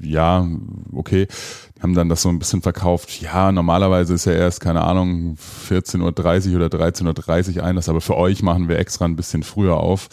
Ja, 0.00 0.46
okay. 0.92 1.26
Haben 1.80 1.94
dann 1.94 2.08
das 2.08 2.22
so 2.22 2.28
ein 2.28 2.38
bisschen 2.38 2.62
verkauft. 2.62 3.20
Ja, 3.20 3.50
normalerweise 3.50 4.14
ist 4.14 4.24
ja 4.24 4.32
erst, 4.32 4.60
keine 4.60 4.82
Ahnung, 4.82 5.36
14.30 5.68 6.50
Uhr 6.50 6.56
oder 6.56 6.66
13.30 6.66 7.56
Uhr 7.56 7.64
Einlass, 7.64 7.88
aber 7.88 8.00
für 8.00 8.16
euch 8.16 8.42
machen 8.42 8.68
wir 8.68 8.78
extra 8.78 9.04
ein 9.04 9.16
bisschen 9.16 9.42
früher 9.42 9.76
auf. 9.76 10.08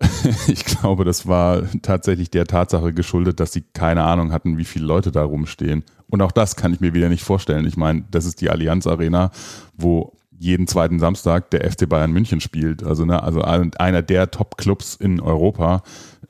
ich 0.48 0.64
glaube, 0.64 1.04
das 1.04 1.26
war 1.26 1.62
tatsächlich 1.82 2.30
der 2.30 2.46
Tatsache 2.46 2.92
geschuldet, 2.92 3.38
dass 3.38 3.52
sie 3.52 3.62
keine 3.72 4.04
Ahnung 4.04 4.32
hatten, 4.32 4.58
wie 4.58 4.64
viele 4.64 4.86
Leute 4.86 5.12
da 5.12 5.22
rumstehen. 5.22 5.84
Und 6.08 6.22
auch 6.22 6.32
das 6.32 6.56
kann 6.56 6.72
ich 6.72 6.80
mir 6.80 6.94
wieder 6.94 7.08
nicht 7.08 7.22
vorstellen. 7.22 7.66
Ich 7.66 7.76
meine, 7.76 8.04
das 8.10 8.24
ist 8.24 8.40
die 8.40 8.50
Allianz 8.50 8.86
Arena, 8.86 9.30
wo 9.76 10.12
jeden 10.40 10.66
zweiten 10.66 10.98
Samstag 10.98 11.50
der 11.50 11.70
FC 11.70 11.86
Bayern 11.86 12.12
München 12.12 12.40
spielt. 12.40 12.82
Also, 12.82 13.04
ne, 13.04 13.22
also 13.22 13.42
einer 13.42 14.00
der 14.00 14.30
Top-Clubs 14.30 14.96
in 14.96 15.20
Europa. 15.20 15.82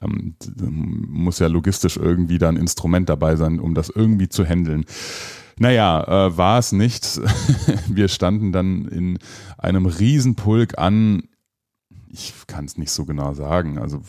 Ähm, 0.02 0.34
muss 0.58 1.38
ja 1.38 1.46
logistisch 1.46 1.96
irgendwie 1.96 2.38
da 2.38 2.48
ein 2.48 2.56
Instrument 2.56 3.08
dabei 3.08 3.36
sein, 3.36 3.60
um 3.60 3.74
das 3.74 3.88
irgendwie 3.88 4.28
zu 4.28 4.44
handeln. 4.44 4.84
Naja, 5.58 6.26
äh, 6.26 6.36
war 6.36 6.58
es 6.58 6.72
nicht. 6.72 7.20
Wir 7.86 8.08
standen 8.08 8.50
dann 8.50 8.88
in 8.88 9.18
einem 9.58 9.86
Riesenpulk 9.86 10.76
an. 10.76 11.22
Ich 12.08 12.34
kann 12.48 12.64
es 12.64 12.76
nicht 12.76 12.90
so 12.90 13.04
genau 13.04 13.34
sagen. 13.34 13.78
Also 13.78 14.02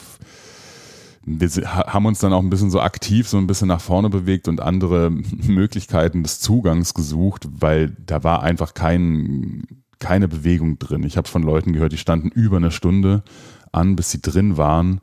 wir 1.24 1.50
haben 1.64 2.08
uns 2.08 2.18
dann 2.18 2.34
auch 2.34 2.42
ein 2.42 2.50
bisschen 2.50 2.72
so 2.72 2.82
aktiv 2.82 3.28
so 3.28 3.38
ein 3.38 3.46
bisschen 3.46 3.68
nach 3.68 3.82
vorne 3.82 4.10
bewegt 4.10 4.48
und 4.48 4.60
andere 4.60 5.12
Möglichkeiten 5.44 6.24
des 6.24 6.40
Zugangs 6.40 6.96
gesucht, 6.96 7.48
weil 7.52 7.96
da 8.08 8.24
war 8.24 8.42
einfach 8.42 8.74
kein 8.74 9.68
keine 10.02 10.28
Bewegung 10.28 10.78
drin. 10.80 11.04
Ich 11.04 11.16
habe 11.16 11.30
von 11.30 11.44
Leuten 11.44 11.72
gehört, 11.72 11.94
die 11.94 11.98
standen 11.98 12.28
über 12.28 12.58
eine 12.58 12.72
Stunde 12.72 13.24
an, 13.72 13.96
bis 13.96 14.12
sie 14.12 14.22
drin 14.22 14.58
waren. 14.58 15.00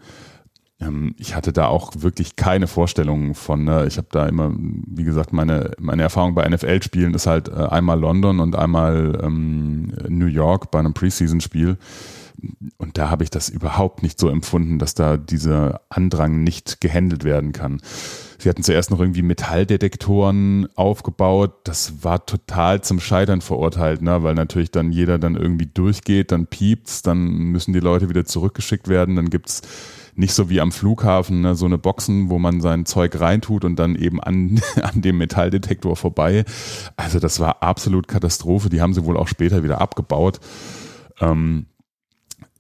Ähm, 0.81 1.15
ich 1.19 1.35
hatte 1.35 1.53
da 1.53 1.67
auch 1.67 1.93
wirklich 1.97 2.37
keine 2.37 2.67
Vorstellungen 2.67 3.35
von. 3.35 3.65
Ne? 3.65 3.87
Ich 3.87 3.97
habe 3.97 4.09
da 4.11 4.27
immer, 4.27 4.53
wie 4.55 5.05
gesagt, 5.05 5.33
meine, 5.33 5.71
meine 5.79 6.03
Erfahrung 6.03 6.35
bei 6.35 6.47
NFL-Spielen 6.47 7.15
ist 7.15 7.27
halt 7.27 7.49
äh, 7.49 7.55
einmal 7.55 7.99
London 7.99 8.41
und 8.41 8.55
einmal 8.55 9.19
ähm, 9.23 9.93
New 10.09 10.27
York 10.27 10.71
bei 10.71 10.79
einem 10.79 10.95
Preseason-Spiel. 10.95 11.79
Und 12.77 12.99
da 12.99 13.11
habe 13.11 13.25
ich 13.25 13.31
das 13.31 13.49
überhaupt 13.49 14.03
nicht 14.03 14.21
so 14.21 14.29
empfunden, 14.29 14.79
dass 14.79 14.95
da 14.95 15.17
dieser 15.17 15.81
Andrang 15.89 16.43
nicht 16.45 16.81
gehandelt 16.81 17.25
werden 17.25 17.53
kann. 17.53 17.81
Sie 18.39 18.49
hatten 18.49 18.63
zuerst 18.63 18.93
noch 18.93 19.01
irgendwie 19.01 19.23
Metalldetektoren 19.23 20.69
aufgebaut. 20.77 21.55
Das 21.65 22.05
war 22.05 22.25
total 22.25 22.83
zum 22.83 23.01
Scheitern 23.01 23.41
verurteilt, 23.41 24.01
ne? 24.01 24.23
weil 24.23 24.35
natürlich 24.35 24.71
dann 24.71 24.93
jeder 24.93 25.19
dann 25.19 25.35
irgendwie 25.35 25.67
durchgeht, 25.67 26.31
dann 26.31 26.47
piept's, 26.47 27.03
dann 27.03 27.27
müssen 27.27 27.73
die 27.73 27.81
Leute 27.81 28.09
wieder 28.09 28.25
zurückgeschickt 28.25 28.87
werden. 28.87 29.17
Dann 29.17 29.31
gibt's 29.31 29.63
nicht 30.19 30.35
so 30.35 30.51
wie 30.51 30.61
am 30.61 30.73
Flughafen 30.73 31.43
ne, 31.43 31.55
so 31.55 31.65
eine 31.65 31.79
Boxen, 31.79 32.29
wo 32.29 32.39
man 32.39 32.61
sein 32.61 32.87
Zeug 32.87 33.19
reintut 33.21 33.65
und 33.65 33.77
dann 33.77 33.95
eben 33.95 34.21
an, 34.21 34.61
an 34.83 35.01
dem 35.01 35.19
Metalldetektor 35.19 35.97
vorbei. 35.97 36.45
Also 36.97 37.21
das 37.21 37.41
war 37.41 37.63
absolut 37.63 38.09
Katastrophe. 38.09 38.69
Die 38.69 38.81
haben 38.81 38.95
sie 38.95 39.05
wohl 39.05 39.17
auch 39.17 39.29
später 39.29 39.63
wieder 39.63 39.81
abgebaut. 39.81 40.41
Ähm, 41.21 41.67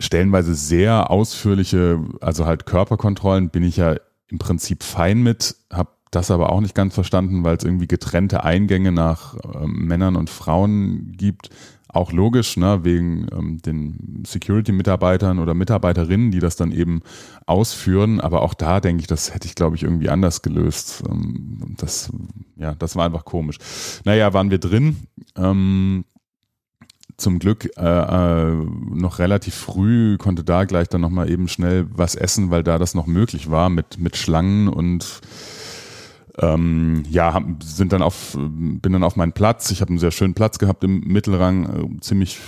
stellenweise 0.01 0.55
sehr 0.55 1.11
ausführliche, 1.11 2.01
also 2.21 2.47
halt 2.47 2.67
Körperkontrollen 2.67 3.51
bin 3.51 3.63
ich 3.63 3.77
ja 3.77 3.97
im 4.29 4.39
Prinzip 4.39 4.83
fein 4.83 5.23
mit, 5.23 5.57
habe 5.73 5.91
das 6.11 6.31
aber 6.31 6.53
auch 6.53 6.61
nicht 6.61 6.75
ganz 6.75 6.95
verstanden, 6.95 7.45
weil 7.45 7.57
es 7.57 7.65
irgendwie 7.65 7.87
getrennte 7.87 8.45
Eingänge 8.45 8.93
nach 8.93 9.37
ähm, 9.55 9.87
Männern 9.87 10.17
und 10.17 10.31
Frauen 10.31 11.13
gibt. 11.17 11.51
Auch 11.91 12.13
logisch, 12.13 12.59
ne, 12.59 12.85
wegen 12.85 13.27
ähm, 13.33 13.63
den 13.63 14.23
Security-Mitarbeitern 14.27 15.39
oder 15.39 15.55
Mitarbeiterinnen, 15.55 16.31
die 16.31 16.39
das 16.39 16.57
dann 16.57 16.71
eben 16.71 17.01
ausführen. 17.47 18.21
Aber 18.21 18.43
auch 18.43 18.53
da 18.53 18.81
denke 18.81 19.01
ich, 19.01 19.07
das 19.07 19.33
hätte 19.33 19.47
ich, 19.47 19.55
glaube 19.55 19.77
ich, 19.77 19.85
irgendwie 19.85 20.11
anders 20.11 20.43
gelöst. 20.43 21.03
Ähm, 21.09 21.75
das, 21.79 22.13
ja, 22.57 22.75
das 22.75 22.95
war 22.95 23.07
einfach 23.07 23.25
komisch. 23.25 23.57
Naja, 24.05 24.35
waren 24.35 24.51
wir 24.51 24.59
drin. 24.59 24.99
Ähm, 25.35 26.05
zum 27.19 27.41
Glück 27.41 27.69
äh, 27.77 27.81
äh, 27.81 28.55
noch 28.55 29.19
relativ 29.19 29.55
früh, 29.55 30.17
konnte 30.17 30.45
da 30.45 30.65
gleich 30.65 30.89
dann 30.89 31.01
nochmal 31.01 31.31
eben 31.31 31.49
schnell 31.49 31.87
was 31.91 32.15
essen, 32.15 32.51
weil 32.51 32.63
da 32.63 32.79
das 32.79 32.95
noch 32.95 33.07
möglich 33.07 33.51
war 33.51 33.69
mit, 33.69 33.99
mit 33.99 34.17
Schlangen 34.17 34.69
und 34.69 35.21
ähm, 36.39 37.03
ja, 37.11 37.41
sind 37.63 37.93
dann 37.93 38.03
auf, 38.03 38.37
bin 38.39 38.93
dann 38.93 39.03
auf 39.03 39.17
meinen 39.17 39.33
Platz. 39.33 39.73
Ich 39.73 39.81
habe 39.81 39.91
einen 39.91 39.99
sehr 39.99 40.13
schönen 40.13 40.35
Platz 40.35 40.61
gehabt 40.61 40.85
im 40.85 41.01
Mittelrang, 41.01 41.97
äh, 41.97 42.01
ziemlich, 42.01 42.39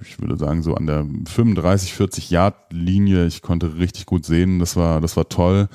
ich 0.00 0.20
würde 0.20 0.36
sagen, 0.36 0.62
so 0.62 0.74
an 0.74 0.86
der 0.86 1.04
35, 1.26 1.92
40 1.92 2.30
Yard 2.30 2.54
Linie. 2.72 3.26
Ich 3.26 3.42
konnte 3.42 3.78
richtig 3.78 4.06
gut 4.06 4.24
sehen, 4.24 4.60
das 4.60 4.76
war, 4.76 5.00
das 5.00 5.16
war 5.16 5.28
toll. 5.28 5.68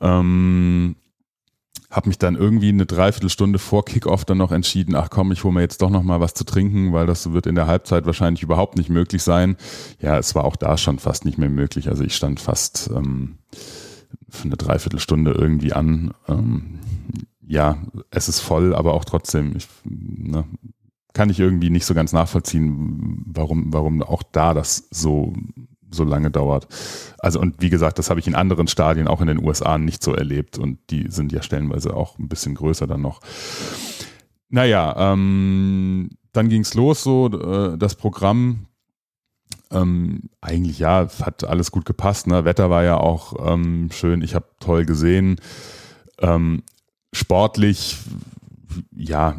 Ähm, 0.00 0.96
habe 1.90 2.08
mich 2.08 2.18
dann 2.18 2.36
irgendwie 2.36 2.68
eine 2.68 2.84
Dreiviertelstunde 2.84 3.58
vor 3.58 3.84
Kickoff 3.84 4.24
dann 4.24 4.38
noch 4.38 4.52
entschieden, 4.52 4.94
ach 4.94 5.08
komm, 5.08 5.32
ich 5.32 5.42
hole 5.42 5.54
mir 5.54 5.62
jetzt 5.62 5.80
doch 5.80 5.88
noch 5.88 6.02
mal 6.02 6.20
was 6.20 6.34
zu 6.34 6.44
trinken, 6.44 6.92
weil 6.92 7.06
das 7.06 7.32
wird 7.32 7.46
in 7.46 7.54
der 7.54 7.66
Halbzeit 7.66 8.04
wahrscheinlich 8.04 8.42
überhaupt 8.42 8.76
nicht 8.76 8.90
möglich 8.90 9.22
sein. 9.22 9.56
Ja, 10.00 10.18
es 10.18 10.34
war 10.34 10.44
auch 10.44 10.56
da 10.56 10.76
schon 10.76 10.98
fast 10.98 11.24
nicht 11.24 11.38
mehr 11.38 11.48
möglich. 11.48 11.88
Also 11.88 12.04
ich 12.04 12.14
stand 12.14 12.40
fast 12.40 12.90
ähm, 12.94 13.38
für 14.28 14.44
eine 14.44 14.56
Dreiviertelstunde 14.56 15.32
irgendwie 15.32 15.72
an. 15.72 16.12
Ähm, 16.28 16.80
ja, 17.46 17.78
es 18.10 18.28
ist 18.28 18.40
voll, 18.40 18.74
aber 18.74 18.92
auch 18.92 19.06
trotzdem, 19.06 19.56
ich, 19.56 19.66
ne, 19.84 20.44
kann 21.14 21.30
ich 21.30 21.40
irgendwie 21.40 21.70
nicht 21.70 21.86
so 21.86 21.94
ganz 21.94 22.12
nachvollziehen, 22.12 23.24
warum, 23.26 23.72
warum 23.72 24.02
auch 24.02 24.22
da 24.22 24.52
das 24.52 24.88
so 24.90 25.32
so 25.90 26.04
lange 26.04 26.30
dauert. 26.30 26.66
Also 27.18 27.40
und 27.40 27.60
wie 27.60 27.70
gesagt, 27.70 27.98
das 27.98 28.10
habe 28.10 28.20
ich 28.20 28.26
in 28.26 28.34
anderen 28.34 28.68
Stadien 28.68 29.08
auch 29.08 29.20
in 29.20 29.28
den 29.28 29.44
USA 29.44 29.78
nicht 29.78 30.02
so 30.02 30.14
erlebt 30.14 30.58
und 30.58 30.78
die 30.90 31.10
sind 31.10 31.32
ja 31.32 31.42
stellenweise 31.42 31.94
auch 31.94 32.18
ein 32.18 32.28
bisschen 32.28 32.54
größer 32.54 32.86
dann 32.86 33.02
noch. 33.02 33.20
Naja, 34.50 35.12
ähm, 35.12 36.10
dann 36.32 36.48
ging 36.48 36.62
es 36.62 36.74
los, 36.74 37.02
so 37.02 37.28
äh, 37.28 37.76
das 37.76 37.94
Programm. 37.94 38.66
Ähm, 39.70 40.30
eigentlich 40.40 40.78
ja, 40.78 41.08
hat 41.22 41.44
alles 41.44 41.70
gut 41.70 41.84
gepasst. 41.84 42.26
Ne? 42.26 42.44
Wetter 42.44 42.70
war 42.70 42.84
ja 42.84 42.96
auch 42.96 43.34
ähm, 43.52 43.90
schön. 43.92 44.22
Ich 44.22 44.34
habe 44.34 44.46
toll 44.60 44.86
gesehen. 44.86 45.36
Ähm, 46.20 46.62
sportlich, 47.12 47.98
ja, 48.96 49.36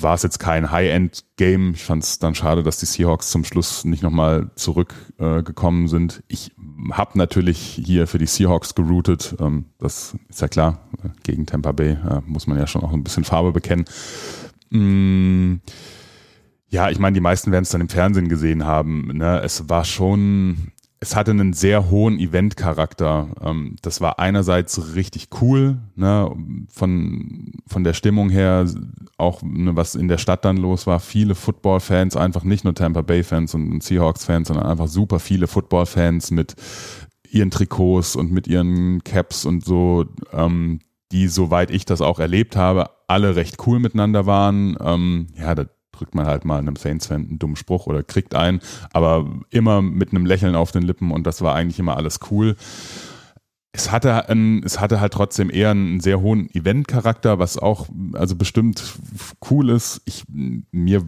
war 0.00 0.14
es 0.14 0.22
jetzt 0.22 0.38
kein 0.38 0.70
High-End-Game. 0.70 1.72
Ich 1.74 1.84
fand 1.84 2.02
es 2.02 2.18
dann 2.18 2.34
schade, 2.34 2.62
dass 2.62 2.78
die 2.78 2.86
Seahawks 2.86 3.30
zum 3.30 3.44
Schluss 3.44 3.84
nicht 3.84 4.02
nochmal 4.02 4.50
zurückgekommen 4.56 5.86
äh, 5.86 5.88
sind. 5.88 6.22
Ich 6.28 6.52
habe 6.92 7.18
natürlich 7.18 7.58
hier 7.58 8.06
für 8.06 8.18
die 8.18 8.26
Seahawks 8.26 8.74
geroutet. 8.74 9.36
Ähm, 9.40 9.66
das 9.78 10.16
ist 10.28 10.40
ja 10.40 10.48
klar. 10.48 10.88
Gegen 11.22 11.46
Tampa 11.46 11.72
Bay 11.72 11.92
äh, 11.92 12.20
muss 12.26 12.46
man 12.46 12.58
ja 12.58 12.66
schon 12.66 12.82
auch 12.82 12.92
ein 12.92 13.04
bisschen 13.04 13.24
Farbe 13.24 13.52
bekennen. 13.52 13.84
Mm, 14.70 15.56
ja, 16.68 16.90
ich 16.90 16.98
meine, 16.98 17.14
die 17.14 17.20
meisten 17.20 17.52
werden 17.52 17.62
es 17.62 17.70
dann 17.70 17.80
im 17.80 17.88
Fernsehen 17.88 18.28
gesehen 18.28 18.64
haben. 18.64 19.08
Ne? 19.14 19.40
Es 19.42 19.68
war 19.68 19.84
schon, 19.84 20.72
es 21.00 21.14
hatte 21.14 21.30
einen 21.30 21.52
sehr 21.52 21.90
hohen 21.90 22.18
Event-Charakter. 22.18 23.28
Ähm, 23.42 23.76
das 23.82 24.00
war 24.00 24.18
einerseits 24.18 24.94
richtig 24.94 25.28
cool, 25.40 25.78
ne? 25.94 26.30
von, 26.68 27.52
von 27.66 27.84
der 27.84 27.92
Stimmung 27.92 28.30
her, 28.30 28.66
auch 29.18 29.42
ne, 29.42 29.76
was 29.76 29.94
in 29.94 30.08
der 30.08 30.18
Stadt 30.18 30.44
dann 30.44 30.56
los 30.56 30.86
war. 30.86 31.00
Viele 31.00 31.34
Football-Fans, 31.34 32.16
einfach 32.16 32.44
nicht 32.44 32.64
nur 32.64 32.74
Tampa 32.74 33.02
Bay-Fans 33.02 33.54
und 33.54 33.82
Seahawks-Fans, 33.82 34.48
sondern 34.48 34.66
einfach 34.66 34.88
super 34.88 35.18
viele 35.18 35.46
Football-Fans 35.46 36.30
mit 36.30 36.54
ihren 37.30 37.50
Trikots 37.50 38.16
und 38.16 38.32
mit 38.32 38.46
ihren 38.46 39.04
Caps 39.04 39.44
und 39.44 39.64
so, 39.64 40.06
ähm, 40.32 40.80
die, 41.12 41.28
soweit 41.28 41.70
ich 41.70 41.84
das 41.84 42.00
auch 42.00 42.18
erlebt 42.18 42.56
habe, 42.56 42.90
alle 43.06 43.36
recht 43.36 43.66
cool 43.66 43.78
miteinander 43.78 44.26
waren. 44.26 44.76
Ähm, 44.80 45.28
ja, 45.36 45.54
da 45.54 45.66
drückt 45.96 46.14
man 46.14 46.26
halt 46.26 46.44
mal 46.44 46.58
einem 46.58 46.76
Saints-Fan 46.76 47.28
einen 47.28 47.38
dummen 47.38 47.56
Spruch 47.56 47.86
oder 47.86 48.02
kriegt 48.02 48.34
einen, 48.34 48.60
aber 48.92 49.26
immer 49.50 49.82
mit 49.82 50.10
einem 50.10 50.26
Lächeln 50.26 50.54
auf 50.54 50.72
den 50.72 50.82
Lippen 50.82 51.10
und 51.10 51.26
das 51.26 51.42
war 51.42 51.54
eigentlich 51.54 51.78
immer 51.78 51.96
alles 51.96 52.20
cool. 52.30 52.56
Es 53.72 53.92
hatte, 53.92 54.30
ein, 54.30 54.62
es 54.64 54.80
hatte 54.80 55.00
halt 55.00 55.12
trotzdem 55.12 55.50
eher 55.50 55.70
einen 55.70 56.00
sehr 56.00 56.22
hohen 56.22 56.48
Event-Charakter, 56.54 57.38
was 57.38 57.58
auch 57.58 57.88
also 58.14 58.34
bestimmt 58.34 58.82
cool 59.50 59.68
ist. 59.68 60.00
Ich, 60.06 60.24
mir 60.28 61.02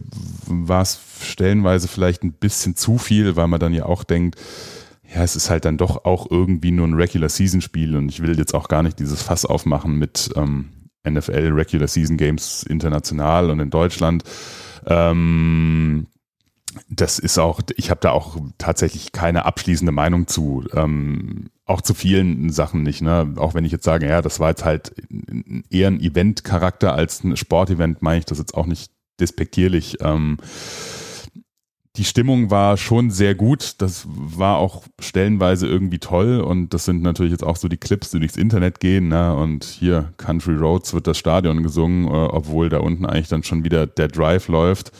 war 0.45 0.83
es 0.83 0.99
stellenweise 1.21 1.87
vielleicht 1.87 2.23
ein 2.23 2.33
bisschen 2.33 2.75
zu 2.75 2.99
viel, 2.99 3.35
weil 3.35 3.47
man 3.47 3.59
dann 3.59 3.73
ja 3.73 3.85
auch 3.85 4.03
denkt, 4.03 4.39
ja, 5.13 5.23
es 5.23 5.35
ist 5.35 5.49
halt 5.49 5.65
dann 5.65 5.77
doch 5.77 6.05
auch 6.05 6.29
irgendwie 6.29 6.69
nur 6.69 6.87
ein 6.87 6.93
Regular-Season-Spiel 6.93 7.95
und 7.95 8.09
ich 8.09 8.21
will 8.21 8.37
jetzt 8.37 8.53
auch 8.53 8.67
gar 8.67 8.83
nicht 8.83 8.99
dieses 8.99 9.23
Fass 9.23 9.45
aufmachen 9.45 9.97
mit 9.97 10.29
ähm, 10.35 10.69
NFL 11.09 11.51
Regular 11.53 11.87
Season 11.87 12.17
Games 12.17 12.63
international 12.63 13.49
und 13.49 13.59
in 13.59 13.69
Deutschland. 13.69 14.23
Ähm, 14.85 16.07
das 16.87 17.19
ist 17.19 17.37
auch, 17.37 17.61
ich 17.75 17.89
habe 17.89 17.99
da 18.01 18.11
auch 18.11 18.37
tatsächlich 18.57 19.11
keine 19.11 19.45
abschließende 19.45 19.91
Meinung 19.91 20.27
zu. 20.27 20.65
Ähm, 20.73 21.49
auch 21.65 21.81
zu 21.81 21.93
vielen 21.93 22.49
Sachen 22.51 22.83
nicht. 22.83 23.01
Ne? 23.01 23.33
Auch 23.37 23.53
wenn 23.53 23.65
ich 23.65 23.71
jetzt 23.71 23.85
sage, 23.85 24.07
ja, 24.07 24.21
das 24.21 24.39
war 24.39 24.49
jetzt 24.49 24.65
halt 24.65 24.93
eher 25.69 25.87
ein 25.87 25.99
Event-Charakter 25.99 26.93
als 26.93 27.23
ein 27.23 27.37
Sportevent, 27.37 28.01
meine 28.01 28.19
ich 28.19 28.25
das 28.25 28.39
jetzt 28.39 28.55
auch 28.55 28.65
nicht 28.65 28.91
despektierlich. 29.19 29.97
Ähm, 30.01 30.37
die 31.95 32.03
Stimmung 32.03 32.51
war 32.51 32.77
schon 32.77 33.09
sehr 33.09 33.35
gut. 33.35 33.81
Das 33.81 34.05
war 34.07 34.57
auch 34.57 34.83
stellenweise 34.99 35.67
irgendwie 35.67 35.99
toll. 35.99 36.39
Und 36.39 36.73
das 36.73 36.85
sind 36.85 37.01
natürlich 37.01 37.31
jetzt 37.31 37.43
auch 37.43 37.55
so 37.55 37.67
die 37.67 37.77
Clips, 37.77 38.11
die 38.11 38.19
durchs 38.19 38.37
Internet 38.37 38.79
gehen. 38.79 39.07
Ne? 39.07 39.35
Und 39.35 39.63
hier 39.63 40.13
Country 40.17 40.55
Roads 40.55 40.93
wird 40.93 41.07
das 41.07 41.17
Stadion 41.17 41.63
gesungen, 41.63 42.05
äh, 42.07 42.09
obwohl 42.09 42.69
da 42.69 42.79
unten 42.79 43.05
eigentlich 43.05 43.27
dann 43.27 43.43
schon 43.43 43.63
wieder 43.63 43.87
der 43.87 44.07
Drive 44.07 44.47
läuft. 44.47 44.91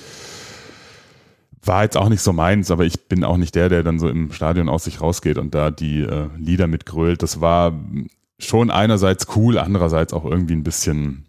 War 1.63 1.83
jetzt 1.83 1.97
auch 1.97 2.09
nicht 2.09 2.21
so 2.21 2.33
meins, 2.33 2.71
aber 2.71 2.85
ich 2.85 3.07
bin 3.07 3.23
auch 3.23 3.37
nicht 3.37 3.53
der, 3.53 3.69
der 3.69 3.83
dann 3.83 3.99
so 3.99 4.09
im 4.09 4.31
Stadion 4.31 4.69
aus 4.69 4.85
sich 4.85 5.01
rausgeht 5.01 5.37
und 5.37 5.53
da 5.53 5.71
die 5.71 6.01
äh, 6.01 6.29
Lieder 6.37 6.67
mitgrölt. 6.67 7.21
Das 7.21 7.39
war 7.39 7.73
schon 8.39 8.71
einerseits 8.71 9.27
cool, 9.35 9.57
andererseits 9.59 10.13
auch 10.13 10.25
irgendwie 10.25 10.55
ein 10.55 10.63
bisschen 10.63 11.28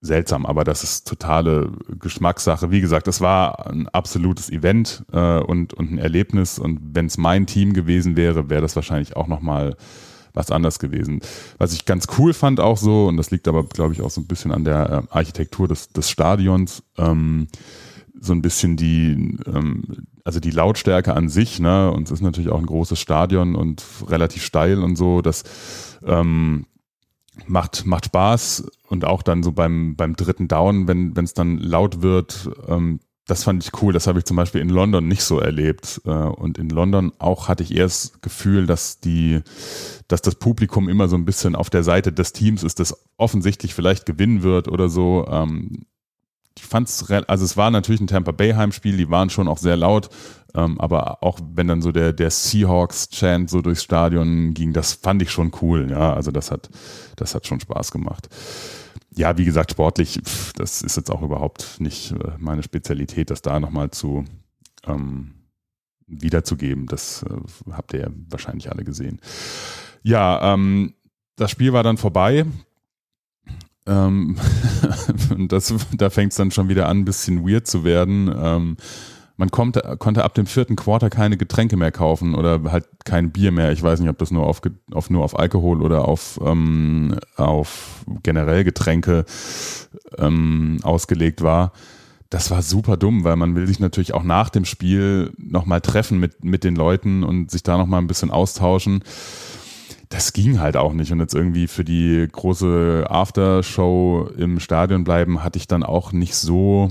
seltsam, 0.00 0.46
aber 0.46 0.64
das 0.64 0.82
ist 0.82 1.08
totale 1.08 1.72
Geschmackssache. 1.98 2.70
Wie 2.70 2.80
gesagt, 2.80 3.08
es 3.08 3.20
war 3.20 3.66
ein 3.66 3.88
absolutes 3.88 4.50
Event 4.50 5.04
äh, 5.12 5.38
und, 5.38 5.74
und 5.74 5.92
ein 5.92 5.98
Erlebnis 5.98 6.58
und 6.58 6.80
wenn 6.94 7.06
es 7.06 7.18
mein 7.18 7.46
Team 7.46 7.72
gewesen 7.72 8.16
wäre, 8.16 8.50
wäre 8.50 8.62
das 8.62 8.76
wahrscheinlich 8.76 9.16
auch 9.16 9.26
nochmal 9.26 9.76
was 10.36 10.50
anders 10.50 10.78
gewesen. 10.78 11.20
Was 11.58 11.72
ich 11.72 11.86
ganz 11.86 12.06
cool 12.18 12.34
fand 12.34 12.60
auch 12.60 12.76
so, 12.76 13.06
und 13.06 13.16
das 13.16 13.30
liegt 13.30 13.48
aber, 13.48 13.64
glaube 13.64 13.94
ich, 13.94 14.02
auch 14.02 14.10
so 14.10 14.20
ein 14.20 14.26
bisschen 14.26 14.52
an 14.52 14.64
der 14.64 14.90
äh, 15.10 15.14
Architektur 15.14 15.66
des, 15.66 15.88
des 15.88 16.10
Stadions, 16.10 16.82
ähm, 16.98 17.48
so 18.20 18.32
ein 18.32 18.42
bisschen 18.42 18.76
die, 18.76 19.38
ähm, 19.46 20.06
also 20.24 20.38
die 20.38 20.50
Lautstärke 20.50 21.14
an 21.14 21.28
sich, 21.28 21.58
ne, 21.58 21.90
und 21.90 22.04
es 22.04 22.12
ist 22.12 22.20
natürlich 22.20 22.50
auch 22.50 22.58
ein 22.58 22.66
großes 22.66 22.98
Stadion 23.00 23.54
und 23.56 23.82
relativ 24.08 24.44
steil 24.44 24.82
und 24.82 24.96
so, 24.96 25.22
dass 25.22 25.42
ähm, 26.04 26.66
macht, 27.46 27.86
macht 27.86 28.06
Spaß 28.06 28.70
und 28.88 29.04
auch 29.04 29.22
dann 29.22 29.42
so 29.42 29.52
beim, 29.52 29.96
beim 29.96 30.16
dritten 30.16 30.48
Down, 30.48 30.88
wenn 30.88 31.12
es 31.16 31.34
dann 31.34 31.58
laut 31.58 32.02
wird, 32.02 32.50
ähm, 32.68 33.00
das 33.26 33.42
fand 33.42 33.64
ich 33.64 33.82
cool. 33.82 33.92
Das 33.92 34.06
habe 34.06 34.20
ich 34.20 34.24
zum 34.24 34.36
Beispiel 34.36 34.60
in 34.60 34.68
London 34.68 35.06
nicht 35.06 35.24
so 35.24 35.40
erlebt. 35.40 36.00
Äh, 36.04 36.10
und 36.10 36.58
in 36.58 36.70
London 36.70 37.12
auch 37.18 37.48
hatte 37.48 37.64
ich 37.64 37.74
eher 37.74 37.84
das 37.84 38.12
Gefühl, 38.22 38.66
dass 38.66 39.00
die, 39.00 39.40
dass 40.06 40.22
das 40.22 40.36
Publikum 40.36 40.88
immer 40.88 41.08
so 41.08 41.16
ein 41.16 41.24
bisschen 41.24 41.56
auf 41.56 41.68
der 41.68 41.82
Seite 41.82 42.12
des 42.12 42.32
Teams 42.32 42.62
ist, 42.62 42.78
das 42.78 43.04
offensichtlich 43.16 43.74
vielleicht 43.74 44.06
gewinnen 44.06 44.42
wird 44.42 44.68
oder 44.68 44.88
so. 44.88 45.26
Ähm, 45.28 45.86
ich 46.56 46.64
fand's, 46.64 47.10
also 47.10 47.44
es 47.44 47.56
war 47.56 47.70
natürlich 47.70 48.00
ein 48.00 48.06
Tampa 48.06 48.32
Bay 48.32 48.52
Heimspiel, 48.52 48.96
die 48.96 49.10
waren 49.10 49.28
schon 49.28 49.48
auch 49.48 49.58
sehr 49.58 49.76
laut, 49.76 50.08
ähm, 50.56 50.80
aber 50.80 51.22
auch 51.22 51.38
wenn 51.54 51.68
dann 51.68 51.82
so 51.82 51.92
der, 51.92 52.12
der 52.12 52.30
Seahawks-Chant 52.30 53.50
so 53.50 53.60
durchs 53.60 53.82
Stadion 53.84 54.54
ging, 54.54 54.72
das 54.72 54.94
fand 54.94 55.22
ich 55.22 55.30
schon 55.30 55.52
cool, 55.60 55.90
ja, 55.90 56.14
also 56.14 56.30
das 56.30 56.50
hat, 56.50 56.70
das 57.16 57.34
hat 57.34 57.46
schon 57.46 57.60
Spaß 57.60 57.92
gemacht. 57.92 58.28
Ja, 59.14 59.38
wie 59.38 59.44
gesagt, 59.44 59.70
sportlich, 59.70 60.20
pff, 60.24 60.52
das 60.54 60.82
ist 60.82 60.96
jetzt 60.96 61.10
auch 61.10 61.22
überhaupt 61.22 61.80
nicht 61.80 62.12
äh, 62.12 62.32
meine 62.38 62.62
Spezialität, 62.62 63.30
das 63.30 63.42
da 63.42 63.60
nochmal 63.60 63.90
zu 63.90 64.24
ähm, 64.86 65.34
wiederzugeben. 66.06 66.86
Das 66.86 67.22
äh, 67.22 67.72
habt 67.72 67.92
ihr 67.94 68.00
ja 68.00 68.08
wahrscheinlich 68.28 68.70
alle 68.70 68.84
gesehen. 68.84 69.20
Ja, 70.02 70.54
ähm, 70.54 70.94
das 71.36 71.50
Spiel 71.50 71.72
war 71.72 71.82
dann 71.82 71.96
vorbei. 71.96 72.46
Ähm, 73.86 74.36
das, 75.48 75.74
da 75.92 76.10
fängt 76.10 76.32
es 76.32 76.36
dann 76.36 76.50
schon 76.50 76.68
wieder 76.68 76.88
an, 76.88 77.00
ein 77.00 77.04
bisschen 77.04 77.48
weird 77.48 77.66
zu 77.66 77.84
werden. 77.84 78.32
Ähm, 78.34 78.76
man 79.36 79.50
kommt, 79.50 79.80
konnte 79.98 80.24
ab 80.24 80.34
dem 80.34 80.46
vierten 80.46 80.76
Quarter 80.76 81.10
keine 81.10 81.36
Getränke 81.36 81.76
mehr 81.76 81.92
kaufen 81.92 82.34
oder 82.34 82.60
halt 82.70 82.86
kein 83.04 83.30
Bier 83.30 83.52
mehr. 83.52 83.72
Ich 83.72 83.82
weiß 83.82 84.00
nicht, 84.00 84.08
ob 84.08 84.18
das 84.18 84.30
nur 84.30 84.46
auf, 84.46 84.62
auf 84.92 85.10
nur 85.10 85.24
auf 85.24 85.38
Alkohol 85.38 85.82
oder 85.82 86.08
auf, 86.08 86.40
ähm, 86.42 87.18
auf 87.36 88.04
generell 88.22 88.64
Getränke 88.64 89.24
ähm, 90.18 90.78
ausgelegt 90.82 91.42
war. 91.42 91.72
Das 92.30 92.50
war 92.50 92.62
super 92.62 92.96
dumm, 92.96 93.24
weil 93.24 93.36
man 93.36 93.54
will 93.54 93.66
sich 93.66 93.78
natürlich 93.78 94.14
auch 94.14 94.24
nach 94.24 94.48
dem 94.48 94.64
Spiel 94.64 95.32
nochmal 95.36 95.80
treffen 95.80 96.18
mit, 96.18 96.42
mit 96.42 96.64
den 96.64 96.74
Leuten 96.74 97.22
und 97.22 97.50
sich 97.50 97.62
da 97.62 97.76
nochmal 97.76 98.00
ein 98.00 98.08
bisschen 98.08 98.30
austauschen 98.30 99.02
das 100.08 100.32
ging 100.32 100.60
halt 100.60 100.76
auch 100.76 100.92
nicht. 100.92 101.12
Und 101.12 101.20
jetzt 101.20 101.34
irgendwie 101.34 101.66
für 101.66 101.84
die 101.84 102.26
große 102.30 103.06
Aftershow 103.08 104.28
im 104.36 104.60
Stadion 104.60 105.04
bleiben, 105.04 105.42
hatte 105.42 105.58
ich 105.58 105.66
dann 105.66 105.82
auch 105.82 106.12
nicht 106.12 106.34
so, 106.34 106.90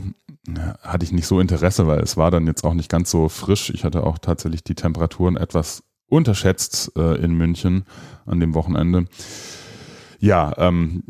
hatte 0.81 1.05
ich 1.05 1.11
nicht 1.11 1.27
so 1.27 1.39
Interesse, 1.39 1.87
weil 1.87 1.99
es 1.99 2.17
war 2.17 2.31
dann 2.31 2.47
jetzt 2.47 2.63
auch 2.63 2.73
nicht 2.73 2.89
ganz 2.89 3.09
so 3.11 3.29
frisch. 3.29 3.69
Ich 3.69 3.83
hatte 3.83 4.03
auch 4.03 4.17
tatsächlich 4.17 4.63
die 4.63 4.75
Temperaturen 4.75 5.37
etwas 5.37 5.83
unterschätzt 6.07 6.91
äh, 6.97 7.15
in 7.15 7.33
München 7.33 7.85
an 8.25 8.39
dem 8.39 8.53
Wochenende. 8.53 9.05
Ja, 10.19 10.53
ähm, 10.57 11.03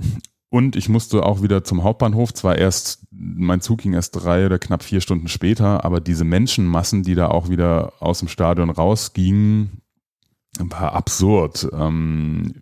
und 0.50 0.76
ich 0.78 0.88
musste 0.88 1.24
auch 1.24 1.42
wieder 1.42 1.64
zum 1.64 1.84
Hauptbahnhof. 1.84 2.34
Zwar 2.34 2.58
erst, 2.58 3.08
mein 3.12 3.62
Zug 3.62 3.80
ging 3.80 3.94
erst 3.94 4.16
drei 4.16 4.46
oder 4.46 4.58
knapp 4.58 4.84
vier 4.84 5.02
Stunden 5.02 5.28
später, 5.28 5.84
aber 5.84 6.00
diese 6.00 6.24
Menschenmassen, 6.24 7.04
die 7.04 7.16
da 7.16 7.28
auch 7.28 7.50
wieder 7.50 7.94
aus 8.00 8.20
dem 8.20 8.30
Stadion 8.30 8.70
rausgingen, 8.70 9.82
war 10.60 10.94
absurd. 10.94 11.68
Ähm, 11.74 12.54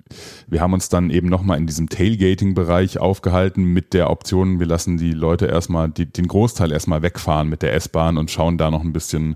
wir 0.48 0.62
haben 0.62 0.74
uns 0.74 0.90
dann 0.90 1.10
eben 1.10 1.30
nochmal 1.30 1.58
in 1.58 1.68
diesem 1.68 1.90
Tailgating-Bereich 1.90 3.00
aufgehalten 3.00 3.64
mit 3.64 3.94
der 3.94 4.10
Option, 4.10 4.60
wir 4.60 4.68
lassen 4.68 4.98
die 4.98 5.12
Leute 5.12 5.46
erstmal, 5.46 5.90
die, 5.90 6.12
den 6.12 6.28
Großteil 6.28 6.72
erstmal 6.72 7.02
wegfahren 7.02 7.50
mit 7.50 7.62
der 7.62 7.74
S-Bahn 7.74 8.18
und 8.18 8.32
schauen 8.32 8.58
da 8.58 8.72
noch 8.72 8.82
ein 8.82 8.94
bisschen 8.94 9.36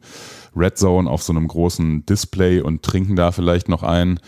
Red 0.55 0.77
Zone 0.77 1.09
auf 1.09 1.23
so 1.23 1.33
einem 1.33 1.47
großen 1.47 2.05
Display 2.05 2.61
und 2.61 2.83
trinken 2.83 3.15
da 3.15 3.31
vielleicht 3.31 3.69
noch 3.69 3.83
ein. 3.83 4.19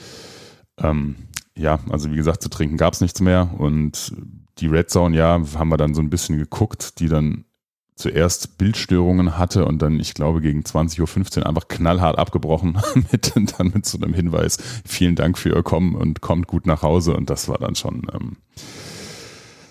Ähm, 0.78 1.16
ja, 1.58 1.80
also 1.90 2.12
wie 2.12 2.16
gesagt, 2.16 2.42
zu 2.42 2.50
trinken 2.50 2.78
gab's 2.78 3.02
nichts 3.02 3.20
mehr 3.22 3.50
und 3.58 4.14
die 4.60 4.68
Red 4.68 4.90
Zone, 4.90 5.16
ja, 5.16 5.42
haben 5.56 5.70
wir 5.70 5.78
dann 5.78 5.94
so 5.94 6.02
ein 6.02 6.10
bisschen 6.10 6.38
geguckt, 6.38 7.00
die 7.00 7.08
dann 7.08 7.46
zuerst 8.00 8.58
Bildstörungen 8.58 9.38
hatte 9.38 9.66
und 9.66 9.82
dann, 9.82 10.00
ich 10.00 10.14
glaube, 10.14 10.42
gegen 10.42 10.62
20.15 10.62 11.40
Uhr 11.40 11.48
einfach 11.48 11.68
knallhart 11.68 12.18
abgebrochen 12.18 12.78
mit, 13.12 13.34
dann 13.36 13.72
mit 13.74 13.86
so 13.86 14.00
einem 14.00 14.14
Hinweis, 14.14 14.58
vielen 14.86 15.16
Dank 15.16 15.38
für 15.38 15.50
Ihr 15.50 15.64
Kommen 15.64 15.96
und 15.96 16.22
kommt 16.22 16.48
gut 16.48 16.66
nach 16.66 16.82
Hause 16.82 17.16
und 17.16 17.30
das 17.30 17.50
war 17.50 17.58
dann 17.58 17.76
schon 17.76 18.08
ähm, 18.14 18.38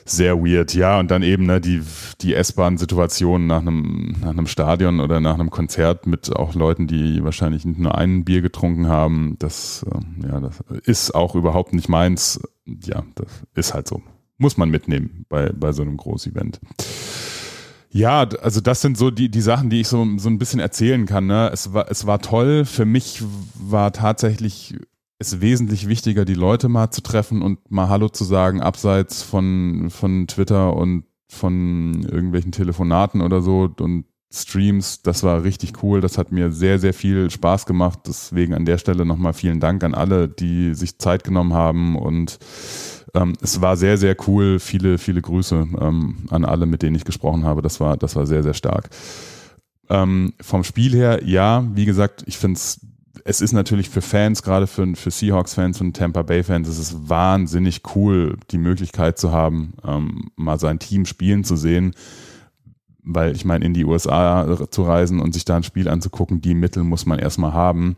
Sehr 0.05 0.39
weird, 0.39 0.75
ja. 0.75 0.99
Und 0.99 1.11
dann 1.11 1.23
eben 1.23 1.47
ne, 1.47 1.61
die, 1.61 1.83
die 2.21 2.35
S-Bahn-Situation 2.35 3.47
nach 3.47 3.61
einem, 3.61 4.17
nach 4.21 4.31
einem 4.31 4.47
Stadion 4.47 5.01
oder 5.01 5.21
nach 5.21 5.35
einem 5.35 5.51
Konzert 5.51 6.07
mit 6.07 6.35
auch 6.35 6.55
Leuten, 6.55 6.87
die 6.87 7.25
wahrscheinlich 7.25 7.65
nicht 7.65 7.79
nur 7.79 7.97
ein 7.97 8.25
Bier 8.25 8.43
getrunken 8.43 8.89
haben. 8.89 9.37
Das, 9.39 9.87
äh, 9.91 10.29
ja, 10.29 10.41
das 10.41 10.61
ist 10.85 11.15
auch 11.15 11.35
überhaupt 11.35 11.73
nicht 11.73 11.89
meins. 11.89 12.41
Ja, 12.67 13.05
das 13.15 13.29
ist 13.55 13.75
halt 13.75 13.89
so. 13.89 14.03
Muss 14.37 14.57
man 14.57 14.71
mitnehmen 14.71 15.25
bei, 15.29 15.51
bei 15.51 15.73
so 15.73 15.83
einem 15.83 15.97
Großevent. 15.97 16.61
Ja, 17.91 18.29
also 18.43 18.61
das 18.61 18.81
sind 18.83 18.99
so 18.99 19.11
die, 19.11 19.31
die 19.31 19.41
Sachen, 19.41 19.71
die 19.71 19.81
ich 19.81 19.89
so, 19.89 20.07
so 20.19 20.29
ein 20.29 20.39
bisschen 20.39 20.61
erzählen 20.61 21.07
kann. 21.07 21.27
Ne? 21.27 21.51
Es, 21.53 21.73
war, 21.73 21.91
es 21.91 22.07
war 22.07 22.21
toll. 22.21 22.65
Für 22.65 22.85
mich 22.85 23.23
war 23.55 23.93
tatsächlich 23.93 24.77
es 25.19 25.41
wesentlich 25.41 25.89
wichtiger, 25.89 26.25
die 26.25 26.35
Leute 26.35 26.69
mal 26.69 26.91
zu 26.91 27.03
treffen 27.03 27.43
und 27.43 27.71
mal 27.71 27.89
Hallo 27.89 28.09
zu 28.09 28.25
sagen, 28.25 28.61
abseits 28.61 29.23
von, 29.23 29.89
von 29.91 30.27
Twitter 30.27 30.77
und 30.77 31.05
von 31.29 32.05
irgendwelchen 32.05 32.53
Telefonaten 32.53 33.21
oder 33.21 33.43
so 33.43 33.69
und 33.81 34.05
Streams. 34.31 35.03
Das 35.03 35.23
war 35.23 35.43
richtig 35.43 35.83
cool. 35.83 36.01
Das 36.01 36.19
hat 36.19 36.33
mir 36.33 36.53
sehr, 36.53 36.79
sehr 36.79 36.93
viel 36.93 37.31
Spaß 37.31 37.67
gemacht. 37.67 38.01
Deswegen 38.07 38.55
an 38.55 38.65
der 38.65 38.79
Stelle 38.79 39.05
nochmal 39.05 39.33
vielen 39.33 39.61
Dank 39.61 39.83
an 39.85 39.95
alle, 39.95 40.29
die 40.29 40.75
sich 40.75 40.99
Zeit 40.99 41.25
genommen 41.25 41.55
haben 41.55 41.97
und 41.97 42.39
ähm, 43.15 43.33
es 43.41 43.61
war 43.63 43.77
sehr, 43.77 43.97
sehr 43.97 44.17
cool. 44.27 44.59
Viele, 44.59 44.99
viele 44.99 45.23
Grüße 45.23 45.67
ähm, 45.81 46.27
an 46.31 46.45
alle, 46.45 46.67
mit 46.67 46.83
denen 46.83 46.97
ich 46.97 47.05
gesprochen 47.05 47.45
habe. 47.45 47.63
Das 47.63 47.81
war, 47.81 47.97
das 47.97 48.17
war 48.17 48.27
sehr, 48.27 48.43
sehr 48.43 48.55
stark. 48.55 48.91
Ähm, 49.89 50.35
vom 50.41 50.65
Spiel 50.65 50.93
her, 50.95 51.25
ja, 51.25 51.65
wie 51.75 51.87
gesagt, 51.87 52.25
ich 52.27 52.37
finde 52.37 52.59
es 52.59 52.81
es 53.25 53.43
ist 53.43 53.53
natürlich 53.53 53.91
für 53.91 54.01
Fans, 54.01 54.43
gerade 54.43 54.67
für, 54.67 54.95
für 54.95 55.11
Seahawks-Fans 55.11 55.83
und 55.83 55.95
Tampa 55.95 56.23
Bay-Fans, 56.23 56.67
es 56.67 56.79
ist 56.79 57.11
wahnsinnig 57.11 57.83
cool, 57.95 58.39
die 58.51 58.57
Möglichkeit 58.57 59.19
zu 59.19 59.33
haben, 59.33 59.75
ähm, 59.87 60.31
mal 60.37 60.59
sein 60.59 60.79
Team 60.79 61.05
spielen 61.05 61.45
zu 61.45 61.57
sehen. 61.57 61.95
Weil 63.03 63.35
ich 63.35 63.45
meine, 63.45 63.65
in 63.65 63.75
die 63.75 63.85
USA 63.85 64.69
zu 64.71 64.83
reisen 64.83 65.21
und 65.21 65.33
sich 65.33 65.45
da 65.45 65.57
ein 65.57 65.63
Spiel 65.63 65.89
anzugucken, 65.89 66.41
die 66.41 66.55
Mittel 66.55 66.85
muss 66.85 67.07
man 67.07 67.19
erstmal 67.19 67.53
haben. 67.53 67.97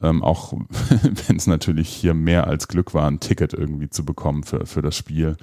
Ähm, 0.00 0.22
auch 0.22 0.52
wenn 1.26 1.36
es 1.36 1.46
natürlich 1.46 1.88
hier 1.88 2.14
mehr 2.14 2.46
als 2.46 2.68
Glück 2.68 2.94
war, 2.94 3.08
ein 3.08 3.20
Ticket 3.20 3.52
irgendwie 3.52 3.90
zu 3.90 4.04
bekommen 4.04 4.44
für, 4.44 4.66
für 4.66 4.82
das 4.82 4.96
Spiel. 4.96 5.36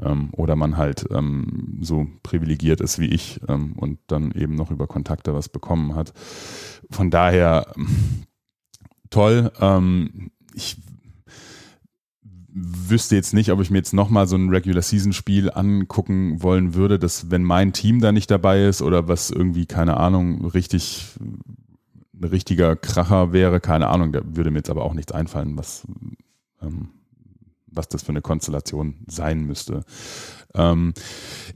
Ähm, 0.00 0.30
oder 0.32 0.56
man 0.56 0.76
halt 0.76 1.06
ähm, 1.10 1.78
so 1.82 2.06
privilegiert 2.22 2.80
ist 2.80 2.98
wie 2.98 3.08
ich 3.08 3.40
ähm, 3.48 3.72
und 3.76 3.98
dann 4.06 4.30
eben 4.30 4.54
noch 4.54 4.70
über 4.70 4.86
Kontakte 4.86 5.34
was 5.34 5.48
bekommen 5.48 5.94
hat. 5.94 6.12
Von 6.90 7.10
daher 7.10 7.66
toll. 9.10 9.50
Ähm, 9.60 10.30
ich 10.54 10.76
wüsste 12.60 13.14
jetzt 13.14 13.34
nicht, 13.34 13.50
ob 13.52 13.60
ich 13.60 13.70
mir 13.70 13.78
jetzt 13.78 13.92
nochmal 13.94 14.26
so 14.26 14.36
ein 14.36 14.48
Regular 14.48 14.82
Season 14.82 15.12
Spiel 15.12 15.50
angucken 15.50 16.42
wollen 16.42 16.74
würde, 16.74 16.98
dass 16.98 17.30
wenn 17.30 17.42
mein 17.44 17.72
Team 17.72 18.00
da 18.00 18.12
nicht 18.12 18.30
dabei 18.30 18.64
ist 18.64 18.82
oder 18.82 19.08
was 19.08 19.30
irgendwie, 19.30 19.66
keine 19.66 19.96
Ahnung, 19.96 20.44
richtig, 20.46 21.06
ein 21.20 22.24
richtiger 22.24 22.76
Kracher 22.76 23.32
wäre, 23.32 23.60
keine 23.60 23.88
Ahnung, 23.88 24.12
da 24.12 24.20
würde 24.24 24.50
mir 24.50 24.58
jetzt 24.58 24.70
aber 24.70 24.84
auch 24.84 24.94
nichts 24.94 25.12
einfallen, 25.12 25.56
was, 25.56 25.86
ähm, 26.62 26.90
was 27.66 27.88
das 27.88 28.02
für 28.02 28.10
eine 28.10 28.22
Konstellation 28.22 28.96
sein 29.06 29.44
müsste. 29.44 29.84
Ähm, 30.54 30.94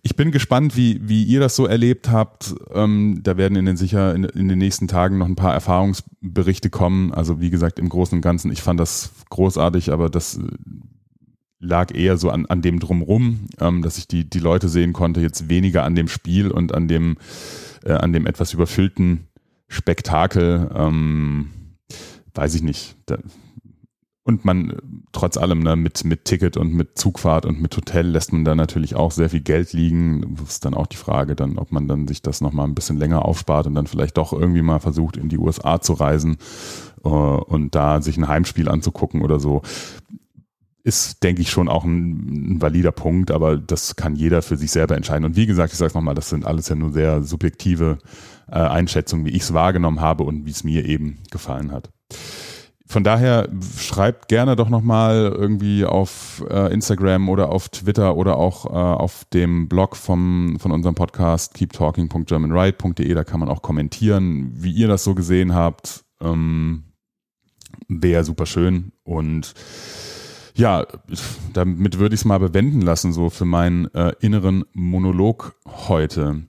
ich 0.02 0.16
bin 0.16 0.30
gespannt, 0.30 0.76
wie, 0.76 1.00
wie 1.02 1.24
ihr 1.24 1.40
das 1.40 1.56
so 1.56 1.66
erlebt 1.66 2.10
habt. 2.10 2.54
Ähm, 2.72 3.20
da 3.22 3.36
werden 3.36 3.56
in 3.56 3.66
den 3.66 3.76
sicher 3.76 4.14
in, 4.14 4.24
in, 4.24 4.48
den 4.48 4.58
nächsten 4.58 4.88
Tagen 4.88 5.18
noch 5.18 5.26
ein 5.26 5.36
paar 5.36 5.54
Erfahrungsberichte 5.54 6.70
kommen. 6.70 7.12
Also 7.12 7.40
wie 7.40 7.50
gesagt, 7.50 7.78
im 7.78 7.88
Großen 7.88 8.16
und 8.16 8.22
Ganzen, 8.22 8.52
ich 8.52 8.62
fand 8.62 8.80
das 8.80 9.12
großartig, 9.30 9.92
aber 9.92 10.10
das 10.10 10.36
äh, 10.36 10.42
lag 11.58 11.94
eher 11.94 12.16
so 12.16 12.30
an, 12.30 12.46
an 12.46 12.60
dem 12.60 12.80
drumrum, 12.80 13.46
ähm, 13.60 13.82
dass 13.82 13.98
ich 13.98 14.08
die, 14.08 14.28
die 14.28 14.40
Leute 14.40 14.68
sehen 14.68 14.92
konnte, 14.92 15.20
jetzt 15.20 15.48
weniger 15.48 15.84
an 15.84 15.94
dem 15.94 16.08
Spiel 16.08 16.50
und 16.50 16.74
an 16.74 16.88
dem, 16.88 17.16
äh, 17.84 17.92
an 17.92 18.12
dem 18.12 18.26
etwas 18.26 18.52
überfüllten 18.52 19.28
Spektakel. 19.68 20.70
Ähm, 20.74 21.50
weiß 22.34 22.54
ich 22.54 22.62
nicht. 22.62 22.96
Da, 23.06 23.18
und 24.24 24.44
man, 24.44 24.76
trotz 25.10 25.36
allem, 25.36 25.60
ne, 25.60 25.74
mit, 25.74 26.04
mit 26.04 26.24
Ticket 26.24 26.56
und 26.56 26.72
mit 26.72 26.96
Zugfahrt 26.96 27.44
und 27.44 27.60
mit 27.60 27.76
Hotel 27.76 28.06
lässt 28.06 28.32
man 28.32 28.44
da 28.44 28.54
natürlich 28.54 28.94
auch 28.94 29.10
sehr 29.10 29.30
viel 29.30 29.40
Geld 29.40 29.72
liegen. 29.72 30.36
Das 30.36 30.50
ist 30.50 30.64
dann 30.64 30.74
auch 30.74 30.86
die 30.86 30.96
Frage, 30.96 31.34
dann, 31.34 31.58
ob 31.58 31.72
man 31.72 31.88
dann 31.88 32.06
sich 32.06 32.22
das 32.22 32.40
nochmal 32.40 32.68
ein 32.68 32.74
bisschen 32.76 32.98
länger 32.98 33.24
aufspart 33.24 33.66
und 33.66 33.74
dann 33.74 33.88
vielleicht 33.88 34.16
doch 34.16 34.32
irgendwie 34.32 34.62
mal 34.62 34.78
versucht, 34.78 35.16
in 35.16 35.28
die 35.28 35.38
USA 35.38 35.80
zu 35.80 35.94
reisen 35.94 36.36
äh, 37.04 37.08
und 37.08 37.74
da 37.74 38.00
sich 38.00 38.16
ein 38.16 38.28
Heimspiel 38.28 38.68
anzugucken 38.68 39.22
oder 39.22 39.40
so. 39.40 39.62
Ist, 40.84 41.22
denke 41.22 41.42
ich, 41.42 41.50
schon 41.50 41.68
auch 41.68 41.84
ein, 41.84 42.54
ein, 42.54 42.62
valider 42.62 42.90
Punkt, 42.90 43.30
aber 43.30 43.56
das 43.56 43.94
kann 43.96 44.16
jeder 44.16 44.42
für 44.42 44.56
sich 44.56 44.70
selber 44.70 44.96
entscheiden. 44.96 45.24
Und 45.24 45.36
wie 45.36 45.46
gesagt, 45.46 45.72
ich 45.72 45.78
sage 45.78 45.94
nochmal, 45.94 46.16
das 46.16 46.28
sind 46.28 46.44
alles 46.44 46.68
ja 46.68 46.74
nur 46.74 46.92
sehr 46.92 47.22
subjektive 47.22 47.98
äh, 48.48 48.54
Einschätzungen, 48.54 49.24
wie 49.26 49.30
ich 49.30 49.42
es 49.42 49.52
wahrgenommen 49.52 50.00
habe 50.00 50.24
und 50.24 50.44
wie 50.44 50.50
es 50.50 50.64
mir 50.64 50.84
eben 50.84 51.18
gefallen 51.30 51.70
hat 51.70 51.90
von 52.92 53.04
daher 53.04 53.48
schreibt 53.78 54.28
gerne 54.28 54.54
doch 54.54 54.68
nochmal 54.68 55.34
irgendwie 55.34 55.86
auf 55.86 56.44
äh, 56.50 56.70
Instagram 56.74 57.30
oder 57.30 57.48
auf 57.48 57.70
Twitter 57.70 58.16
oder 58.16 58.36
auch 58.36 58.66
äh, 58.66 58.68
auf 58.68 59.24
dem 59.32 59.66
Blog 59.66 59.96
vom, 59.96 60.58
von 60.60 60.72
unserem 60.72 60.94
Podcast 60.94 61.54
keeptalking.germanright.de. 61.54 63.14
Da 63.14 63.24
kann 63.24 63.40
man 63.40 63.48
auch 63.48 63.62
kommentieren, 63.62 64.52
wie 64.54 64.72
ihr 64.72 64.88
das 64.88 65.04
so 65.04 65.14
gesehen 65.14 65.54
habt. 65.54 66.04
Ähm, 66.20 66.84
Wäre 67.88 68.24
super 68.24 68.44
schön. 68.44 68.92
Und 69.04 69.54
ja, 70.54 70.86
damit 71.54 71.98
würde 71.98 72.14
ich 72.14 72.20
es 72.20 72.24
mal 72.26 72.40
bewenden 72.40 72.82
lassen, 72.82 73.14
so 73.14 73.30
für 73.30 73.46
meinen 73.46 73.86
äh, 73.94 74.12
inneren 74.20 74.64
Monolog 74.74 75.54
heute. 75.88 76.42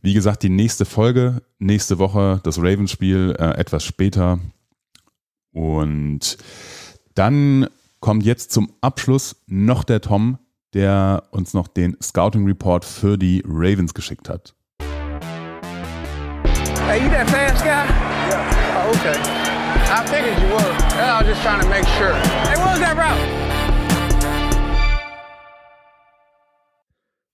Wie 0.00 0.14
gesagt, 0.14 0.44
die 0.44 0.48
nächste 0.48 0.86
Folge, 0.86 1.42
nächste 1.58 1.98
Woche, 1.98 2.40
das 2.42 2.56
Ravens-Spiel, 2.56 3.36
äh, 3.38 3.58
etwas 3.58 3.84
später. 3.84 4.38
Und 5.52 6.38
dann 7.14 7.66
kommt 8.00 8.24
jetzt 8.24 8.52
zum 8.52 8.72
Abschluss 8.80 9.42
noch 9.46 9.84
der 9.84 10.00
Tom, 10.00 10.38
der 10.74 11.24
uns 11.32 11.54
noch 11.54 11.68
den 11.68 11.96
Scouting 12.00 12.46
Report 12.46 12.84
für 12.84 13.18
die 13.18 13.42
Ravens 13.46 13.94
geschickt 13.94 14.28
hat. 14.28 14.54
Hey, 16.86 17.02
you 17.02 17.08
that 17.10 17.28
fast 17.30 17.62
guy? 17.62 17.86
Yeah. 18.28 18.86
Oh, 18.86 18.90
okay. 18.90 19.14
I 19.92 20.06
figured 20.06 20.38
you 20.38 20.48
were. 20.48 20.74
I 20.98 21.20
was 21.20 21.28
just 21.28 21.42
trying 21.42 21.60
to 21.60 21.68
make 21.68 21.86
sure. 21.98 22.14
Hey, 22.14 22.56
what 22.56 22.70
was 22.70 22.80
that 22.80 22.96
route? 22.96 23.50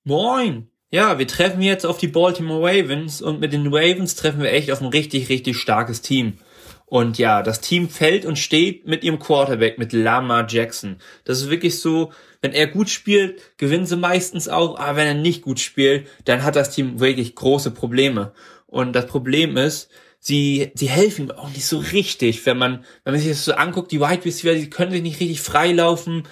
Moin! 0.05 0.69
Ja, 0.91 1.19
wir 1.19 1.27
treffen 1.27 1.63
jetzt 1.63 1.85
auf 1.85 1.99
die 1.99 2.07
Baltimore 2.07 2.63
Ravens 2.63 3.21
und 3.21 3.41
mit 3.41 3.53
den 3.53 3.67
Ravens 3.67 4.15
treffen 4.15 4.41
wir 4.41 4.53
echt 4.53 4.71
auf 4.71 4.81
ein 4.81 4.87
richtig, 4.87 5.29
richtig 5.29 5.57
starkes 5.57 6.01
Team. 6.01 6.35
Und 6.89 7.19
ja, 7.19 7.43
das 7.43 7.61
Team 7.61 7.89
fällt 7.91 8.25
und 8.25 8.39
steht 8.39 8.87
mit 8.87 9.03
ihrem 9.03 9.19
Quarterback, 9.19 9.77
mit 9.77 9.93
Lamar 9.93 10.47
Jackson. 10.49 10.99
Das 11.25 11.41
ist 11.41 11.51
wirklich 11.51 11.81
so, 11.81 12.13
wenn 12.41 12.53
er 12.53 12.69
gut 12.69 12.89
spielt, 12.89 13.59
gewinnen 13.59 13.87
sie 13.87 13.97
meistens 13.97 14.49
auch, 14.49 14.79
aber 14.79 14.97
wenn 14.97 15.09
er 15.09 15.15
nicht 15.15 15.43
gut 15.43 15.59
spielt, 15.59 16.07
dann 16.25 16.45
hat 16.45 16.55
das 16.55 16.71
Team 16.71 17.01
wirklich 17.01 17.35
große 17.35 17.73
Probleme. 17.73 18.33
Und 18.67 18.93
das 18.93 19.07
Problem 19.07 19.57
ist, 19.57 19.91
sie, 20.21 20.71
sie 20.75 20.89
helfen 20.89 21.33
auch 21.33 21.49
nicht 21.49 21.67
so 21.67 21.79
richtig, 21.79 22.47
wenn 22.47 22.57
man, 22.57 22.85
wenn 23.03 23.15
man 23.15 23.21
sich 23.21 23.31
das 23.31 23.45
so 23.45 23.55
anguckt, 23.55 23.91
die 23.91 24.01
Wide 24.01 24.25
Receiver, 24.25 24.55
die 24.55 24.71
können 24.71 24.93
sich 24.93 25.03
nicht 25.03 25.21
richtig 25.21 25.41
freilaufen. 25.41 26.23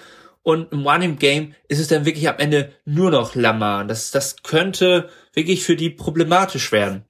Und 0.41 0.71
im 0.71 0.87
Running 0.87 1.17
Game 1.17 1.53
ist 1.67 1.79
es 1.79 1.87
dann 1.89 2.05
wirklich 2.05 2.29
am 2.29 2.37
Ende 2.37 2.71
nur 2.85 3.11
noch 3.11 3.35
Lamar. 3.35 3.83
Das, 3.83 4.11
das 4.11 4.43
könnte 4.43 5.09
wirklich 5.33 5.63
für 5.63 5.75
die 5.75 5.89
problematisch 5.89 6.71
werden. 6.71 7.03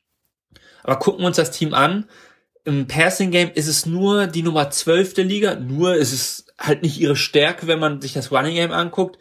Aber 0.84 0.98
gucken 0.98 1.22
wir 1.22 1.28
uns 1.28 1.38
das 1.38 1.52
Team 1.52 1.74
an 1.74 2.06
im 2.66 2.88
Passing 2.88 3.32
Game 3.32 3.52
ist 3.54 3.68
es 3.68 3.86
nur 3.86 4.28
die 4.28 4.44
Nummer 4.44 4.70
12 4.70 5.14
der 5.14 5.26
Liga, 5.26 5.56
nur 5.56 5.96
ist 5.96 6.12
es 6.12 6.48
halt 6.60 6.82
nicht 6.82 7.00
ihre 7.00 7.16
Stärke, 7.16 7.68
wenn 7.68 7.80
man 7.80 8.02
sich 8.02 8.14
das 8.14 8.32
Running 8.32 8.56
Game 8.56 8.72
anguckt. 8.72 9.18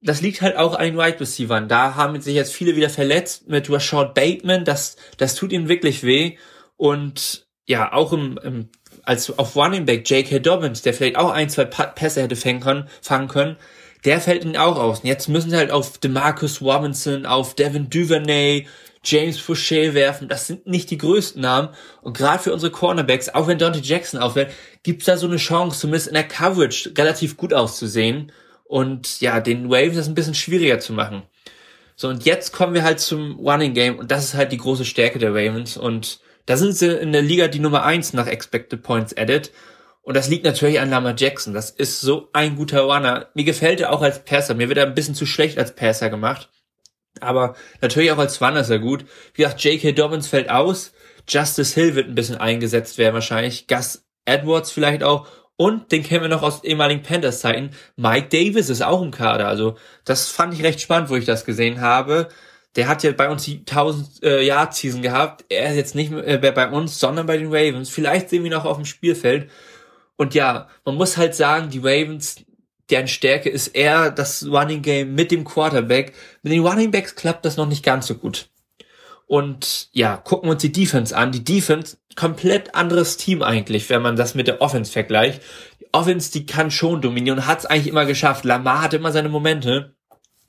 Das 0.00 0.20
liegt 0.20 0.40
halt 0.40 0.56
auch 0.56 0.74
an 0.74 0.84
den 0.84 0.96
Wide 0.96 1.20
Receivers. 1.20 1.64
Da 1.68 1.94
haben 1.96 2.20
sich 2.20 2.34
jetzt 2.34 2.54
viele 2.54 2.76
wieder 2.76 2.90
verletzt 2.90 3.48
mit 3.48 3.70
Rashad 3.70 4.14
Bateman, 4.14 4.64
das, 4.64 4.96
das 5.16 5.34
tut 5.34 5.52
ihnen 5.52 5.68
wirklich 5.68 6.04
weh. 6.04 6.36
Und 6.76 7.46
ja, 7.66 7.92
auch 7.92 8.12
im, 8.12 8.38
im 8.42 8.68
als 9.02 9.36
auf 9.38 9.56
Running 9.56 9.84
Back 9.84 10.08
J.K. 10.08 10.38
Dobbins, 10.38 10.82
der 10.82 10.94
vielleicht 10.94 11.16
auch 11.16 11.30
ein, 11.30 11.50
zwei 11.50 11.64
Pässe 11.64 12.22
hätte 12.22 12.36
fangen 12.36 12.60
können, 12.60 12.88
fangen 13.02 13.28
können, 13.28 13.56
der 14.04 14.20
fällt 14.20 14.44
ihnen 14.44 14.56
auch 14.56 14.78
aus. 14.78 15.00
Und 15.00 15.06
jetzt 15.06 15.28
müssen 15.28 15.50
sie 15.50 15.56
halt 15.56 15.70
auf 15.70 15.98
DeMarcus 15.98 16.60
Robinson, 16.60 17.26
auf 17.26 17.54
Devin 17.54 17.90
Duvernay, 17.90 18.66
James 19.04 19.38
Fouché 19.38 19.94
werfen. 19.94 20.28
Das 20.28 20.46
sind 20.46 20.66
nicht 20.66 20.90
die 20.90 20.98
größten 20.98 21.40
Namen. 21.40 21.68
Und 22.02 22.16
gerade 22.16 22.42
für 22.42 22.52
unsere 22.52 22.72
Cornerbacks, 22.72 23.28
auch 23.28 23.46
wenn 23.46 23.58
Dante 23.58 23.80
Jackson 23.80 24.20
aufhört, 24.20 24.52
gibt's 24.82 25.06
da 25.06 25.16
so 25.16 25.26
eine 25.26 25.36
Chance, 25.36 25.80
zumindest 25.80 26.08
in 26.08 26.14
der 26.14 26.28
Coverage 26.28 26.92
relativ 26.96 27.36
gut 27.36 27.52
auszusehen. 27.52 28.32
Und 28.64 29.20
ja, 29.20 29.40
den 29.40 29.70
Waves 29.70 29.96
das 29.96 30.08
ein 30.08 30.14
bisschen 30.14 30.34
schwieriger 30.34 30.80
zu 30.80 30.92
machen. 30.92 31.22
So, 31.96 32.08
und 32.08 32.24
jetzt 32.24 32.52
kommen 32.52 32.74
wir 32.74 32.82
halt 32.82 32.98
zum 33.00 33.38
Running 33.38 33.74
Game. 33.74 33.98
Und 33.98 34.10
das 34.10 34.24
ist 34.24 34.34
halt 34.34 34.52
die 34.52 34.58
große 34.58 34.84
Stärke 34.84 35.18
der 35.18 35.30
Ravens. 35.30 35.76
Und 35.76 36.20
da 36.46 36.56
sind 36.56 36.76
sie 36.76 36.92
in 36.92 37.12
der 37.12 37.22
Liga 37.22 37.48
die 37.48 37.60
Nummer 37.60 37.84
eins 37.84 38.12
nach 38.12 38.26
Expected 38.26 38.82
Points 38.82 39.16
Added. 39.16 39.52
Und 40.02 40.16
das 40.16 40.28
liegt 40.28 40.44
natürlich 40.44 40.80
an 40.80 40.90
Lama 40.90 41.14
Jackson. 41.16 41.54
Das 41.54 41.70
ist 41.70 42.00
so 42.00 42.28
ein 42.32 42.56
guter 42.56 42.82
Runner. 42.82 43.28
Mir 43.34 43.44
gefällt 43.44 43.80
er 43.80 43.92
auch 43.92 44.02
als 44.02 44.24
Passer. 44.24 44.54
Mir 44.54 44.68
wird 44.68 44.78
er 44.78 44.86
ein 44.86 44.94
bisschen 44.94 45.14
zu 45.14 45.24
schlecht 45.24 45.56
als 45.58 45.74
Passer 45.74 46.10
gemacht. 46.10 46.50
Aber 47.20 47.54
natürlich 47.80 48.12
auch 48.12 48.18
als 48.18 48.40
Runner 48.40 48.68
er 48.68 48.78
gut. 48.78 49.04
Wie 49.34 49.42
gesagt, 49.42 49.62
J.K. 49.62 49.92
Dobbins 49.92 50.26
fällt 50.26 50.50
aus. 50.50 50.92
Justice 51.28 51.74
Hill 51.74 51.94
wird 51.94 52.08
ein 52.08 52.14
bisschen 52.14 52.36
eingesetzt 52.36 52.98
werden 52.98 53.14
wahrscheinlich. 53.14 53.66
Gus 53.66 54.04
Edwards 54.24 54.70
vielleicht 54.70 55.02
auch. 55.02 55.26
Und 55.56 55.92
den 55.92 56.02
kennen 56.02 56.22
wir 56.22 56.28
noch 56.28 56.42
aus 56.42 56.64
ehemaligen 56.64 57.02
Panthers 57.02 57.40
Zeiten. 57.40 57.70
Mike 57.96 58.28
Davis 58.28 58.68
ist 58.68 58.82
auch 58.82 59.02
im 59.02 59.12
Kader. 59.12 59.46
Also 59.46 59.76
das 60.04 60.28
fand 60.28 60.52
ich 60.52 60.64
recht 60.64 60.80
spannend, 60.80 61.10
wo 61.10 61.16
ich 61.16 61.24
das 61.24 61.44
gesehen 61.44 61.80
habe. 61.80 62.28
Der 62.74 62.88
hat 62.88 63.04
ja 63.04 63.12
bei 63.12 63.30
uns 63.30 63.44
die 63.44 63.60
1000 63.60 64.24
äh, 64.24 64.42
Yard 64.42 64.74
Season 64.74 65.00
gehabt. 65.00 65.44
Er 65.48 65.70
ist 65.70 65.76
jetzt 65.76 65.94
nicht 65.94 66.10
mehr 66.10 66.26
äh, 66.26 66.50
bei 66.50 66.68
uns, 66.68 66.98
sondern 66.98 67.26
bei 67.26 67.36
den 67.36 67.54
Ravens. 67.54 67.88
Vielleicht 67.88 68.30
sehen 68.30 68.42
wir 68.42 68.50
ihn 68.50 68.56
noch 68.56 68.64
auf 68.64 68.76
dem 68.76 68.84
Spielfeld. 68.84 69.48
Und 70.16 70.34
ja, 70.34 70.68
man 70.84 70.96
muss 70.96 71.16
halt 71.16 71.36
sagen, 71.36 71.70
die 71.70 71.78
Ravens, 71.78 72.44
deren 72.90 73.08
Stärke 73.08 73.48
ist 73.48 73.68
eher 73.68 74.10
das 74.10 74.44
Running 74.46 74.82
Game 74.82 75.14
mit 75.14 75.30
dem 75.30 75.44
Quarterback. 75.44 76.14
Mit 76.42 76.52
den 76.52 76.66
Running 76.66 76.90
Backs 76.90 77.14
klappt 77.14 77.44
das 77.44 77.56
noch 77.56 77.66
nicht 77.66 77.84
ganz 77.84 78.06
so 78.06 78.14
gut. 78.14 78.48
Und 79.26 79.88
ja, 79.92 80.16
gucken 80.16 80.48
wir 80.48 80.52
uns 80.52 80.62
die 80.62 80.72
Defense 80.72 81.16
an. 81.16 81.32
Die 81.32 81.44
Defense, 81.44 81.96
komplett 82.14 82.74
anderes 82.74 83.16
Team 83.16 83.42
eigentlich, 83.42 83.88
wenn 83.88 84.02
man 84.02 84.16
das 84.16 84.34
mit 84.34 84.46
der 84.46 84.60
Offense 84.60 84.92
vergleicht. 84.92 85.42
Die 85.80 85.86
Offense, 85.92 86.30
die 86.30 86.46
kann 86.46 86.70
schon 86.70 87.00
dominieren, 87.00 87.46
hat 87.46 87.60
es 87.60 87.66
eigentlich 87.66 87.88
immer 87.88 88.04
geschafft. 88.04 88.44
Lamar 88.44 88.82
hatte 88.82 88.96
immer 88.96 89.12
seine 89.12 89.30
Momente. 89.30 89.94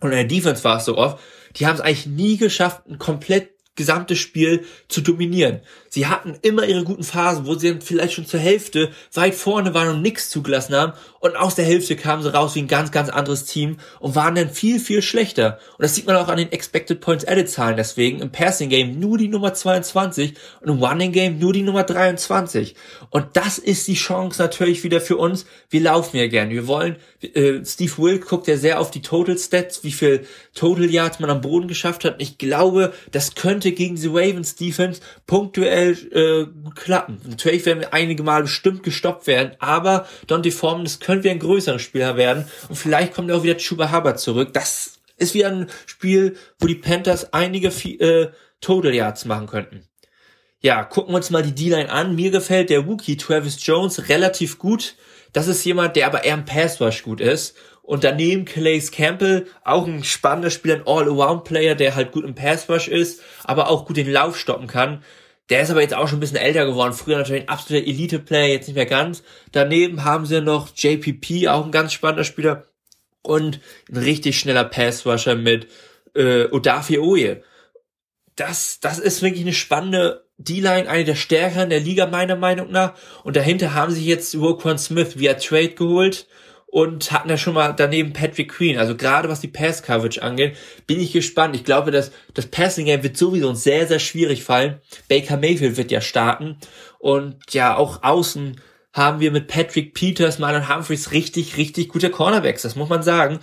Und 0.01 0.11
in 0.11 0.17
der 0.17 0.25
Defense 0.25 0.63
war 0.63 0.77
es 0.77 0.85
so 0.85 0.97
oft, 0.97 1.19
die 1.55 1.65
haben 1.65 1.75
es 1.75 1.81
eigentlich 1.81 2.05
nie 2.05 2.37
geschafft, 2.37 2.85
ein 2.87 2.99
komplett 2.99 3.51
gesamtes 3.75 4.19
Spiel 4.19 4.65
zu 4.87 5.01
dominieren. 5.01 5.61
Sie 5.95 6.07
hatten 6.07 6.37
immer 6.41 6.65
ihre 6.65 6.83
guten 6.83 7.05
Phasen, 7.05 7.45
wo 7.45 7.55
sie 7.55 7.69
dann 7.69 7.79
vielleicht 7.79 8.15
schon 8.15 8.25
zur 8.25 8.41
Hälfte 8.41 8.91
weit 9.13 9.33
vorne 9.33 9.73
waren 9.73 9.87
und 9.87 10.01
nichts 10.01 10.29
zugelassen 10.29 10.75
haben 10.75 10.91
und 11.25 11.35
aus 11.37 11.55
der 11.55 11.65
Hälfte 11.65 11.95
kamen 11.95 12.21
sie 12.21 12.31
raus 12.31 12.53
wie 12.53 12.59
ein 12.59 12.67
ganz, 12.67 12.91
ganz 12.91 13.09
anderes 13.09 13.45
Team 13.45 13.77
und 13.99 14.13
waren 14.13 14.35
dann 14.35 14.51
viel, 14.51 14.79
viel 14.79 15.01
schlechter. 15.01 15.57
Und 15.75 15.81
das 15.81 15.95
sieht 15.95 16.05
man 16.05 16.17
auch 16.17 16.27
an 16.27 16.37
den 16.37 16.51
Expected 16.51 17.01
Points 17.01 17.25
Added 17.25 17.49
Zahlen 17.49 17.77
deswegen. 17.77 18.19
Im 18.19 18.31
Passing 18.31 18.69
Game 18.69 18.99
nur 18.99 19.17
die 19.17 19.27
Nummer 19.27 19.51
22 19.51 20.35
und 20.61 20.69
im 20.69 20.83
Running 20.83 21.11
Game 21.11 21.39
nur 21.39 21.51
die 21.51 21.63
Nummer 21.63 21.81
23. 21.81 22.75
Und 23.09 23.25
das 23.33 23.57
ist 23.57 23.87
die 23.87 23.95
Chance 23.95 24.39
natürlich 24.39 24.83
wieder 24.83 25.01
für 25.01 25.17
uns. 25.17 25.47
Wir 25.71 25.81
laufen 25.81 26.17
ja 26.17 26.27
gern. 26.27 26.51
Wir 26.51 26.67
wollen, 26.67 26.97
äh, 27.21 27.65
Steve 27.65 27.97
Will 27.97 28.19
guckt 28.19 28.45
ja 28.45 28.57
sehr 28.57 28.79
auf 28.79 28.91
die 28.91 29.01
Total 29.01 29.35
Stats, 29.35 29.83
wie 29.83 29.93
viel 29.93 30.27
Total 30.53 30.85
Yards 30.85 31.19
man 31.19 31.31
am 31.31 31.41
Boden 31.41 31.67
geschafft 31.67 32.05
hat. 32.05 32.15
Und 32.15 32.21
ich 32.21 32.37
glaube, 32.37 32.93
das 33.11 33.33
könnte 33.33 33.71
gegen 33.71 33.95
die 33.95 34.05
Ravens 34.05 34.57
Defense 34.57 35.01
punktuell 35.25 35.84
äh, 35.91 36.47
klappen. 36.75 37.19
Natürlich 37.27 37.65
werden 37.65 37.81
wir 37.81 37.93
einige 37.93 38.23
Mal 38.23 38.43
bestimmt 38.43 38.83
gestoppt 38.83 39.27
werden, 39.27 39.55
aber 39.59 40.07
Dante 40.27 40.51
Forman, 40.51 40.85
das 40.85 40.99
könnte 40.99 41.25
wieder 41.25 41.33
ein 41.33 41.39
größerer 41.39 41.79
Spieler 41.79 42.17
werden 42.17 42.47
und 42.69 42.75
vielleicht 42.75 43.13
kommt 43.13 43.31
auch 43.31 43.43
wieder 43.43 43.57
Chuba 43.57 43.91
Hubbard 43.91 44.19
zurück. 44.19 44.53
Das 44.53 44.99
ist 45.17 45.33
wieder 45.33 45.49
ein 45.49 45.67
Spiel, 45.85 46.35
wo 46.59 46.67
die 46.67 46.75
Panthers 46.75 47.33
einige 47.33 47.67
äh, 47.67 48.31
Total 48.61 48.93
Yards 48.93 49.25
machen 49.25 49.47
könnten. 49.47 49.87
Ja, 50.59 50.83
gucken 50.83 51.13
wir 51.13 51.17
uns 51.17 51.29
mal 51.29 51.43
die 51.43 51.53
D-Line 51.53 51.91
an. 51.91 52.15
Mir 52.15 52.31
gefällt 52.31 52.71
der 52.71 52.87
Wookie 52.87 53.17
Travis 53.17 53.63
Jones 53.63 54.09
relativ 54.09 54.57
gut. 54.57 54.95
Das 55.31 55.47
ist 55.47 55.63
jemand, 55.63 55.95
der 55.95 56.07
aber 56.07 56.23
eher 56.23 56.33
im 56.33 56.45
Pass 56.45 56.81
Rush 56.81 57.03
gut 57.03 57.21
ist. 57.21 57.55
Und 57.83 58.03
daneben 58.03 58.45
Calais 58.45 58.89
Campbell, 58.91 59.45
auch 59.63 59.85
ein 59.85 60.03
spannender 60.03 60.49
Spieler, 60.49 60.75
ein 60.75 60.87
All-Around-Player, 60.87 61.75
der 61.75 61.93
halt 61.93 62.11
gut 62.11 62.25
im 62.25 62.33
Pass 62.33 62.67
Rush 62.67 62.87
ist, 62.87 63.21
aber 63.43 63.69
auch 63.69 63.85
gut 63.85 63.97
den 63.97 64.11
Lauf 64.11 64.39
stoppen 64.39 64.65
kann. 64.65 65.03
Der 65.49 65.61
ist 65.61 65.69
aber 65.69 65.81
jetzt 65.81 65.93
auch 65.93 66.07
schon 66.07 66.17
ein 66.17 66.21
bisschen 66.21 66.37
älter 66.37 66.65
geworden. 66.65 66.93
Früher 66.93 67.17
natürlich 67.17 67.43
ein 67.43 67.49
absoluter 67.49 67.85
Elite-Player, 67.85 68.47
jetzt 68.47 68.67
nicht 68.67 68.75
mehr 68.75 68.85
ganz. 68.85 69.23
Daneben 69.51 70.03
haben 70.03 70.25
sie 70.25 70.41
noch 70.41 70.69
JPP, 70.75 71.47
auch 71.47 71.65
ein 71.65 71.71
ganz 71.71 71.93
spannender 71.93 72.23
Spieler. 72.23 72.65
Und 73.21 73.59
ein 73.89 73.97
richtig 73.97 74.39
schneller 74.39 74.63
Passwasher 74.63 75.35
mit 75.35 75.67
äh, 76.15 76.45
Odafi 76.45 76.99
Oye. 76.99 77.43
Das, 78.35 78.79
das 78.79 78.99
ist 78.99 79.21
wirklich 79.21 79.41
eine 79.41 79.53
spannende 79.53 80.25
D-Line, 80.37 80.89
eine 80.89 81.05
der 81.05 81.15
stärkeren 81.15 81.69
der 81.69 81.79
Liga 81.79 82.07
meiner 82.07 82.35
Meinung 82.35 82.71
nach. 82.71 82.93
Und 83.23 83.35
dahinter 83.35 83.73
haben 83.73 83.93
sie 83.93 84.05
jetzt 84.05 84.35
Roquan 84.35 84.77
Smith 84.77 85.17
via 85.17 85.35
Trade 85.35 85.69
geholt 85.69 86.27
und 86.75 87.13
hatten 87.13 87.29
ja 87.29 87.37
schon 87.37 87.53
mal 87.53 87.71
daneben 87.71 88.11
Patrick 88.11 88.51
Queen. 88.51 88.77
Also 88.77 88.97
gerade 88.97 89.29
was 89.29 89.39
die 89.39 89.47
Pass-Coverage 89.47 90.21
angeht, 90.21 90.57
bin 90.85 90.99
ich 90.99 91.13
gespannt. 91.13 91.55
Ich 91.55 91.63
glaube, 91.63 91.89
dass 91.89 92.11
das 92.33 92.47
Passing-Game 92.47 93.01
wird 93.01 93.15
sowieso 93.15 93.53
sehr, 93.53 93.87
sehr 93.87 93.99
schwierig 93.99 94.43
fallen. 94.43 94.81
Baker 95.07 95.37
Mayfield 95.37 95.77
wird 95.77 95.89
ja 95.89 96.01
starten. 96.01 96.57
Und 96.99 97.37
ja, 97.51 97.77
auch 97.77 98.03
außen 98.03 98.59
haben 98.91 99.21
wir 99.21 99.31
mit 99.31 99.47
Patrick 99.47 99.93
Peters, 99.93 100.37
Marlon 100.37 100.67
Humphreys 100.67 101.13
richtig, 101.13 101.55
richtig 101.55 101.87
gute 101.87 102.09
Cornerbacks. 102.09 102.63
Das 102.63 102.75
muss 102.75 102.89
man 102.89 103.03
sagen. 103.03 103.39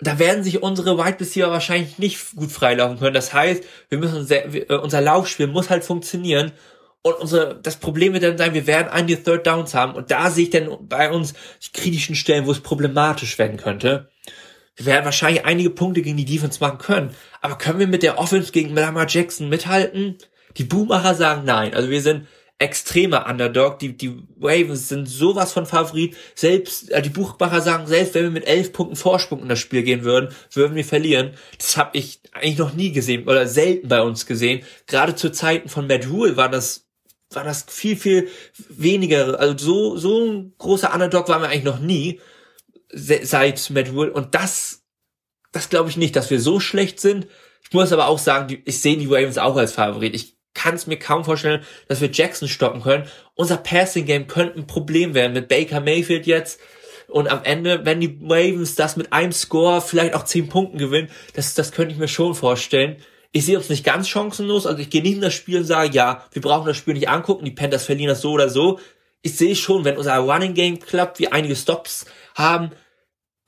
Da 0.00 0.18
werden 0.18 0.44
sich 0.44 0.62
unsere 0.62 0.98
Wide 0.98 1.20
Receiver 1.20 1.50
wahrscheinlich 1.50 1.98
nicht 1.98 2.36
gut 2.36 2.52
freilaufen 2.52 2.98
können. 2.98 3.14
Das 3.14 3.32
heißt, 3.32 3.64
wir 3.88 3.96
müssen 3.96 4.26
sehr, 4.26 4.44
äh, 4.52 4.74
unser 4.74 5.00
Laufspiel 5.00 5.46
muss 5.46 5.70
halt 5.70 5.84
funktionieren. 5.84 6.52
Und 7.06 7.16
unsere, 7.16 7.60
das 7.62 7.76
Problem 7.76 8.14
wird 8.14 8.22
dann 8.22 8.38
sein, 8.38 8.54
wir 8.54 8.66
werden 8.66 8.88
einige 8.88 9.22
Third 9.22 9.46
Downs 9.46 9.74
haben. 9.74 9.92
Und 9.92 10.10
da 10.10 10.30
sehe 10.30 10.44
ich 10.44 10.50
dann 10.50 10.70
bei 10.88 11.10
uns 11.10 11.34
die 11.62 11.78
kritischen 11.78 12.14
Stellen, 12.14 12.46
wo 12.46 12.50
es 12.50 12.60
problematisch 12.60 13.38
werden 13.38 13.58
könnte. 13.58 14.08
Wir 14.74 14.86
werden 14.86 15.04
wahrscheinlich 15.04 15.44
einige 15.44 15.68
Punkte 15.68 16.00
gegen 16.00 16.16
die 16.16 16.24
Defense 16.24 16.60
machen 16.60 16.78
können. 16.78 17.14
Aber 17.42 17.58
können 17.58 17.78
wir 17.78 17.86
mit 17.86 18.02
der 18.02 18.18
Offense 18.18 18.52
gegen 18.52 18.74
Lamar 18.74 19.06
Jackson 19.06 19.50
mithalten? 19.50 20.16
Die 20.56 20.64
Boomacher 20.64 21.14
sagen 21.14 21.42
nein. 21.44 21.74
Also 21.74 21.90
wir 21.90 22.00
sind 22.00 22.26
extremer 22.58 23.26
Underdog. 23.28 23.80
Die, 23.80 23.98
die 23.98 24.22
Ravens 24.40 24.88
sind 24.88 25.04
sowas 25.06 25.52
von 25.52 25.66
Favorit. 25.66 26.16
Selbst, 26.34 26.90
äh, 26.90 27.02
die 27.02 27.10
Buchmacher 27.10 27.60
sagen, 27.60 27.86
selbst 27.86 28.14
wenn 28.14 28.22
wir 28.22 28.30
mit 28.30 28.46
elf 28.46 28.72
Punkten 28.72 28.96
Vorsprung 28.96 29.42
in 29.42 29.50
das 29.50 29.58
Spiel 29.58 29.82
gehen 29.82 30.04
würden, 30.04 30.34
würden 30.52 30.74
wir 30.74 30.86
verlieren. 30.86 31.32
Das 31.58 31.76
habe 31.76 31.98
ich 31.98 32.20
eigentlich 32.32 32.56
noch 32.56 32.72
nie 32.72 32.92
gesehen 32.92 33.28
oder 33.28 33.46
selten 33.46 33.88
bei 33.88 34.00
uns 34.00 34.24
gesehen. 34.24 34.64
Gerade 34.86 35.14
zu 35.14 35.30
Zeiten 35.30 35.68
von 35.68 35.86
Matt 35.86 36.08
Rule 36.08 36.38
war 36.38 36.48
das 36.48 36.84
war 37.36 37.44
das 37.44 37.66
viel, 37.68 37.96
viel 37.96 38.28
weniger. 38.68 39.38
Also 39.38 39.56
so, 39.58 39.96
so 39.96 40.24
ein 40.24 40.54
großer 40.58 40.92
Underdog 40.92 41.28
waren 41.28 41.42
wir 41.42 41.48
eigentlich 41.48 41.64
noch 41.64 41.80
nie 41.80 42.20
seit 42.92 43.70
Matt 43.70 43.92
Rule. 43.92 44.12
Und 44.12 44.34
das, 44.34 44.84
das 45.52 45.68
glaube 45.68 45.90
ich 45.90 45.96
nicht, 45.96 46.16
dass 46.16 46.30
wir 46.30 46.40
so 46.40 46.60
schlecht 46.60 47.00
sind. 47.00 47.26
Ich 47.62 47.72
muss 47.72 47.92
aber 47.92 48.08
auch 48.08 48.18
sagen, 48.18 48.62
ich 48.64 48.80
sehe 48.80 48.96
die 48.96 49.06
Ravens 49.06 49.38
auch 49.38 49.56
als 49.56 49.72
Favorit. 49.72 50.14
Ich 50.14 50.36
kann 50.54 50.76
es 50.76 50.86
mir 50.86 50.98
kaum 50.98 51.24
vorstellen, 51.24 51.64
dass 51.88 52.00
wir 52.00 52.10
Jackson 52.10 52.48
stoppen 52.48 52.82
können. 52.82 53.08
Unser 53.34 53.56
Passing 53.56 54.06
Game 54.06 54.28
könnte 54.28 54.58
ein 54.58 54.66
Problem 54.66 55.14
werden 55.14 55.32
mit 55.32 55.48
Baker 55.48 55.80
Mayfield 55.80 56.26
jetzt. 56.26 56.60
Und 57.08 57.28
am 57.28 57.42
Ende, 57.44 57.84
wenn 57.84 58.00
die 58.00 58.18
Ravens 58.22 58.76
das 58.76 58.96
mit 58.96 59.12
einem 59.12 59.32
Score 59.32 59.80
vielleicht 59.80 60.14
auch 60.14 60.24
zehn 60.24 60.48
Punkten 60.48 60.78
gewinnen, 60.78 61.10
das, 61.34 61.54
das 61.54 61.72
könnte 61.72 61.92
ich 61.92 61.98
mir 61.98 62.08
schon 62.08 62.34
vorstellen 62.34 62.96
ich 63.34 63.44
sehe 63.44 63.58
uns 63.58 63.68
nicht 63.68 63.84
ganz 63.84 64.08
chancenlos. 64.08 64.64
Also 64.64 64.78
ich 64.80 64.90
gehe 64.90 65.02
nicht 65.02 65.16
in 65.16 65.20
das 65.20 65.34
Spiel 65.34 65.58
und 65.58 65.64
sage, 65.64 65.92
ja, 65.92 66.24
wir 66.30 66.40
brauchen 66.40 66.68
das 66.68 66.76
Spiel 66.76 66.94
nicht 66.94 67.08
angucken, 67.08 67.44
die 67.44 67.50
Panthers 67.50 67.84
verlieren 67.84 68.08
das 68.08 68.20
so 68.20 68.30
oder 68.30 68.48
so. 68.48 68.78
Ich 69.22 69.36
sehe 69.36 69.56
schon, 69.56 69.84
wenn 69.84 69.96
unser 69.96 70.16
Running 70.18 70.54
Game 70.54 70.78
klappt, 70.78 71.18
wir 71.18 71.32
einige 71.32 71.56
Stops 71.56 72.06
haben, 72.36 72.70